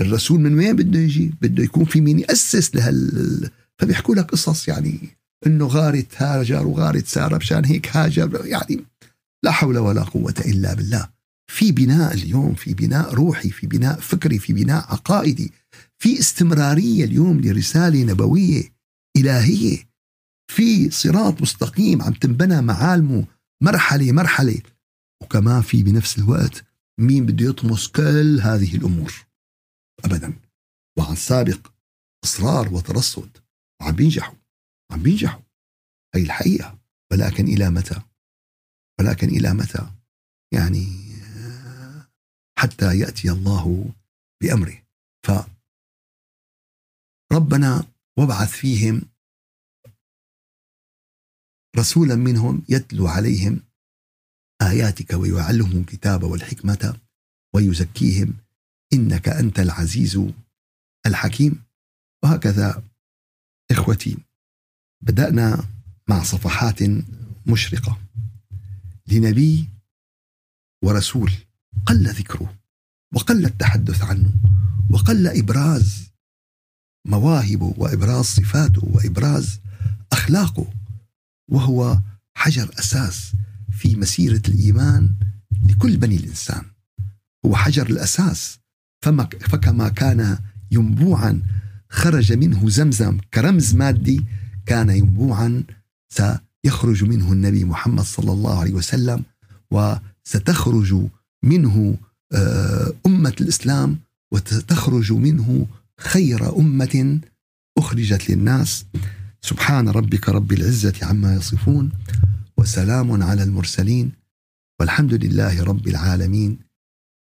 الرسول 0.00 0.40
من 0.40 0.54
وين 0.54 0.76
بده 0.76 0.98
يجي؟ 0.98 1.32
بده 1.42 1.64
يكون 1.64 1.84
في 1.84 2.00
مين 2.00 2.18
يأسس 2.18 2.76
لهال 2.76 3.50
فبيحكوا 3.78 4.14
لك 4.14 4.30
قصص 4.30 4.68
يعني 4.68 4.98
إنه 5.46 5.66
غارت 5.66 6.22
هاجر 6.22 6.66
وغارت 6.66 7.06
سارة 7.06 7.36
مشان 7.36 7.64
هيك 7.64 7.96
هاجر. 7.96 8.46
يعني 8.46 8.84
لا 9.42 9.50
حول 9.50 9.78
ولا 9.78 10.02
قوة 10.02 10.34
إلا 10.46 10.74
بالله. 10.74 11.08
في 11.50 11.72
بناء 11.72 12.14
اليوم 12.14 12.54
في 12.54 12.74
بناء 12.74 13.14
روحي 13.14 13.50
في 13.50 13.66
بناء 13.66 14.00
فكري 14.00 14.38
في 14.38 14.52
بناء 14.52 14.84
عقائدي 14.92 15.52
في 15.98 16.18
استمرارية 16.18 17.04
اليوم 17.04 17.40
لرسالة 17.40 18.04
نبوية. 18.04 18.62
الهيه 19.16 19.90
في 20.50 20.90
صراط 20.90 21.42
مستقيم 21.42 22.02
عم 22.02 22.12
تنبنى 22.12 22.62
معالمه 22.62 23.26
مرحلة 23.62 24.12
مرحلة. 24.12 24.62
وكمان 25.22 25.62
في 25.62 25.82
بنفس 25.82 26.18
الوقت 26.18 26.64
مين 27.00 27.26
بده 27.26 27.46
يطمس 27.46 27.88
كل 27.88 28.40
هذه 28.40 28.76
الأمور. 28.76 29.26
ابدا. 30.04 30.40
وعن 30.98 31.16
سابق 31.16 31.72
إصرار 32.24 32.74
وترصد. 32.74 33.38
وعم 33.82 33.92
بينجحوا. 33.96 34.34
عم 34.92 35.02
بينجحوا. 35.02 35.42
هي 36.14 36.22
الحقيقة. 36.22 36.78
ولكن 37.12 37.44
إلى 37.44 37.70
متى؟ 37.70 38.02
ولكن 39.00 39.28
إلى 39.28 39.54
متى؟ 39.54 39.90
يعني 40.54 40.86
حتى 42.58 42.98
يأتي 42.98 43.30
الله 43.30 43.94
بأمره. 44.42 44.82
ف 45.26 45.30
ربنا 47.32 47.89
وابعث 48.20 48.50
فيهم 48.50 49.02
رسولا 51.76 52.14
منهم 52.14 52.62
يتلو 52.68 53.06
عليهم 53.06 53.60
آياتك 54.62 55.12
ويعلمهم 55.12 55.80
الكتاب 55.80 56.22
والحكمة 56.22 57.00
ويزكيهم. 57.54 58.36
إنك 58.92 59.28
أنت 59.28 59.60
العزيز 59.60 60.20
الحكيم. 61.06 61.64
وهكذا 62.24 62.84
إخوتي 63.70 64.18
بدأنا 65.00 65.68
مع 66.08 66.22
صفحات 66.22 66.78
مشرقة. 67.46 68.00
لنبي 69.06 69.68
ورسول 70.84 71.32
قل 71.86 72.08
ذكره 72.08 72.58
وقل 73.14 73.46
التحدث 73.46 74.02
عنه 74.02 74.30
وقل 74.90 75.26
إبراز 75.26 76.09
مواهبه 77.06 77.74
وإبراز 77.76 78.24
صفاته 78.24 78.82
وإبراز 78.84 79.60
أخلاقه 80.12 80.66
وهو 81.50 81.98
حجر 82.34 82.70
أساس 82.78 83.32
في 83.72 83.96
مسيرة 83.96 84.42
الإيمان 84.48 85.14
لكل 85.68 85.96
بني 85.96 86.16
الإنسان. 86.16 86.62
هو 87.46 87.56
حجر 87.56 87.86
الأساس 87.86 88.58
فما 89.02 89.28
فكما 89.40 89.88
كان 89.88 90.38
ينبوعا 90.70 91.42
خرج 91.90 92.32
منه 92.32 92.68
زمزم 92.68 93.18
كرمز 93.34 93.74
مادي 93.74 94.24
كان 94.66 94.90
ينبوعا 94.90 95.64
سيخرج 96.08 97.04
منه 97.04 97.32
النبي 97.32 97.64
محمد 97.64 98.04
صلى 98.04 98.32
الله 98.32 98.60
عليه 98.60 98.72
وسلم 98.72 99.24
وستخرج 99.70 100.94
منه 101.44 101.96
آه، 102.32 102.92
أمة 103.06 103.34
الإسلام 103.40 103.98
وتخرج 104.32 105.12
منه 105.12 105.66
خير 106.00 106.58
أمة 106.58 107.20
أخرجت 107.78 108.30
للناس. 108.30 108.84
سبحان 109.42 109.88
ربك 109.88 110.28
رب 110.28 110.52
العزة 110.52 110.94
عما 111.02 111.34
يصفون 111.34 111.92
وسلام 112.56 113.22
على 113.22 113.42
المرسلين 113.42 114.12
والحمد 114.80 115.14
لله 115.14 115.62
رب 115.64 115.88
العالمين. 115.88 116.58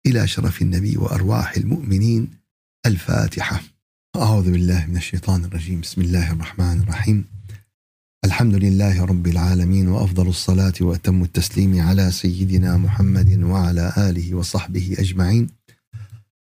إلى 0.07 0.27
شرف 0.27 0.63
النبي 0.63 0.97
وأرواح 0.97 1.57
المؤمنين. 1.57 2.29
الفاتحة. 2.87 3.63
أعوذ 4.17 4.51
بالله 4.51 4.87
من 4.87 4.97
الشيطان 4.97 5.45
الرجيم. 5.45 5.81
بسم 5.81 6.01
الله 6.01 6.33
الرحمن 6.33 6.81
الرحيم. 6.81 7.25
الحمد 8.25 8.55
لله 8.55 9.05
رب 9.05 9.27
العالمين 9.27 9.89
وأفضل 9.89 10.29
الصلاة 10.29 10.75
وأتم 10.81 11.23
التسليم 11.23 11.81
على 11.81 12.11
سيدنا 12.11 12.77
محمد 12.77 13.43
وعلى 13.43 13.93
آله 13.99 14.35
وصحبه 14.35 14.97
أجمعين. 14.99 15.47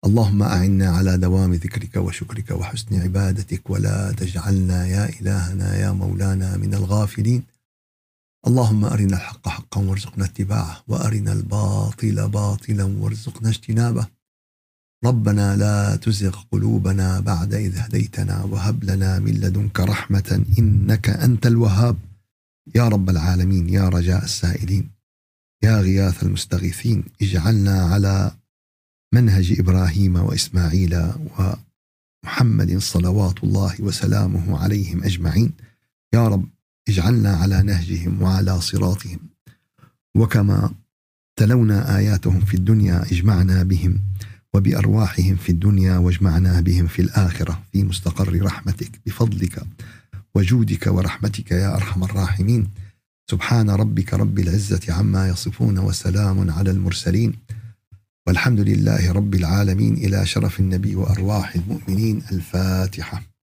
اللهم 0.06 0.44
أعنا 0.44 0.90
على 0.90 1.18
دوام 1.18 1.54
ذكرك 1.54 1.96
وشكرك 1.96 2.52
وحسن 2.52 3.02
عبادتك 3.02 3.70
ولا 3.70 4.12
تجعلنا 4.12 4.88
يا 4.88 5.10
إلهنا 5.22 5.76
يا 5.76 5.92
مولانا 5.92 6.58
من 6.58 6.74
الغافلين. 6.74 7.44
اللهم 8.48 8.86
أرنا 8.86 9.18
الحق 9.18 9.48
حقا 9.48 9.82
وارزقنا 9.82 10.26
اتباعه 10.26 10.84
وأرنا 10.88 11.34
الباطل 11.34 12.30
باطلا 12.30 12.84
وارزقنا 12.84 13.50
اجتنابه. 13.50 14.08
ربنا 15.06 15.56
لا 15.56 15.96
تزغ 15.96 16.36
قلوبنا 16.52 17.20
بعد 17.20 17.54
إذ 17.54 17.78
هديتنا 17.78 18.44
وهب 18.44 18.84
لنا 18.84 19.20
من 19.20 19.32
لدنك 19.32 19.80
رحمة 19.80 20.46
إنك 20.60 21.10
أنت 21.10 21.48
الوهاب 21.48 21.98
يا 22.76 22.88
رب 22.88 23.10
العالمين 23.10 23.70
يا 23.70 23.90
رجاء 23.90 24.24
السائلين 24.24 24.90
يا 25.64 25.82
غياث 25.82 26.24
المستغيثين 26.24 27.04
اجعلنا 27.22 27.82
على 27.82 28.32
منهج 29.14 29.60
إبراهيم 29.60 30.16
وإسماعيل 30.16 31.12
ومحمد 32.26 32.78
صلوات 32.78 33.44
الله 33.44 33.76
وسلامه 33.80 34.60
عليهم 34.60 35.04
أجمعين. 35.04 35.52
يا 36.14 36.28
رب 36.28 36.46
اجعلنا 36.90 37.36
على 37.36 37.64
نهجهم 37.64 38.22
وعلى 38.22 38.62
صراطهم. 38.62 39.20
وكما 40.18 40.72
تلونا 41.36 41.98
آياتهم 41.98 42.42
في 42.42 42.54
الدنيا 42.54 43.02
اجمعنا 43.12 43.64
بهم 43.64 44.00
وبأرواحهم 44.54 45.36
في 45.36 45.50
الدنيا 45.52 45.98
واجمعنا 45.98 46.62
بهم 46.62 46.88
في 46.88 47.02
الآخرة 47.02 47.64
في 47.72 47.84
مستقر 47.84 48.42
رحمتك 48.42 49.00
بفضلك 49.06 49.64
وجودك 50.36 50.88
ورحمتك 50.88 51.52
يا 51.52 51.76
أرحم 51.76 52.04
الراحمين. 52.04 52.68
سبحان 53.32 53.70
ربك 53.70 54.14
رب 54.14 54.40
العزة 54.40 54.82
عما 54.90 55.28
يصفون 55.28 55.80
وسلام 55.80 56.52
على 56.52 56.72
المرسلين. 56.72 57.34
والحمد 58.28 58.60
لله 58.60 59.12
رب 59.12 59.36
العالمين 59.36 59.94
إلى 59.94 60.26
شرف 60.26 60.60
النبي 60.60 60.96
وأرواح 60.96 61.56
المؤمنين. 61.56 62.22
الفاتحة. 62.32 63.35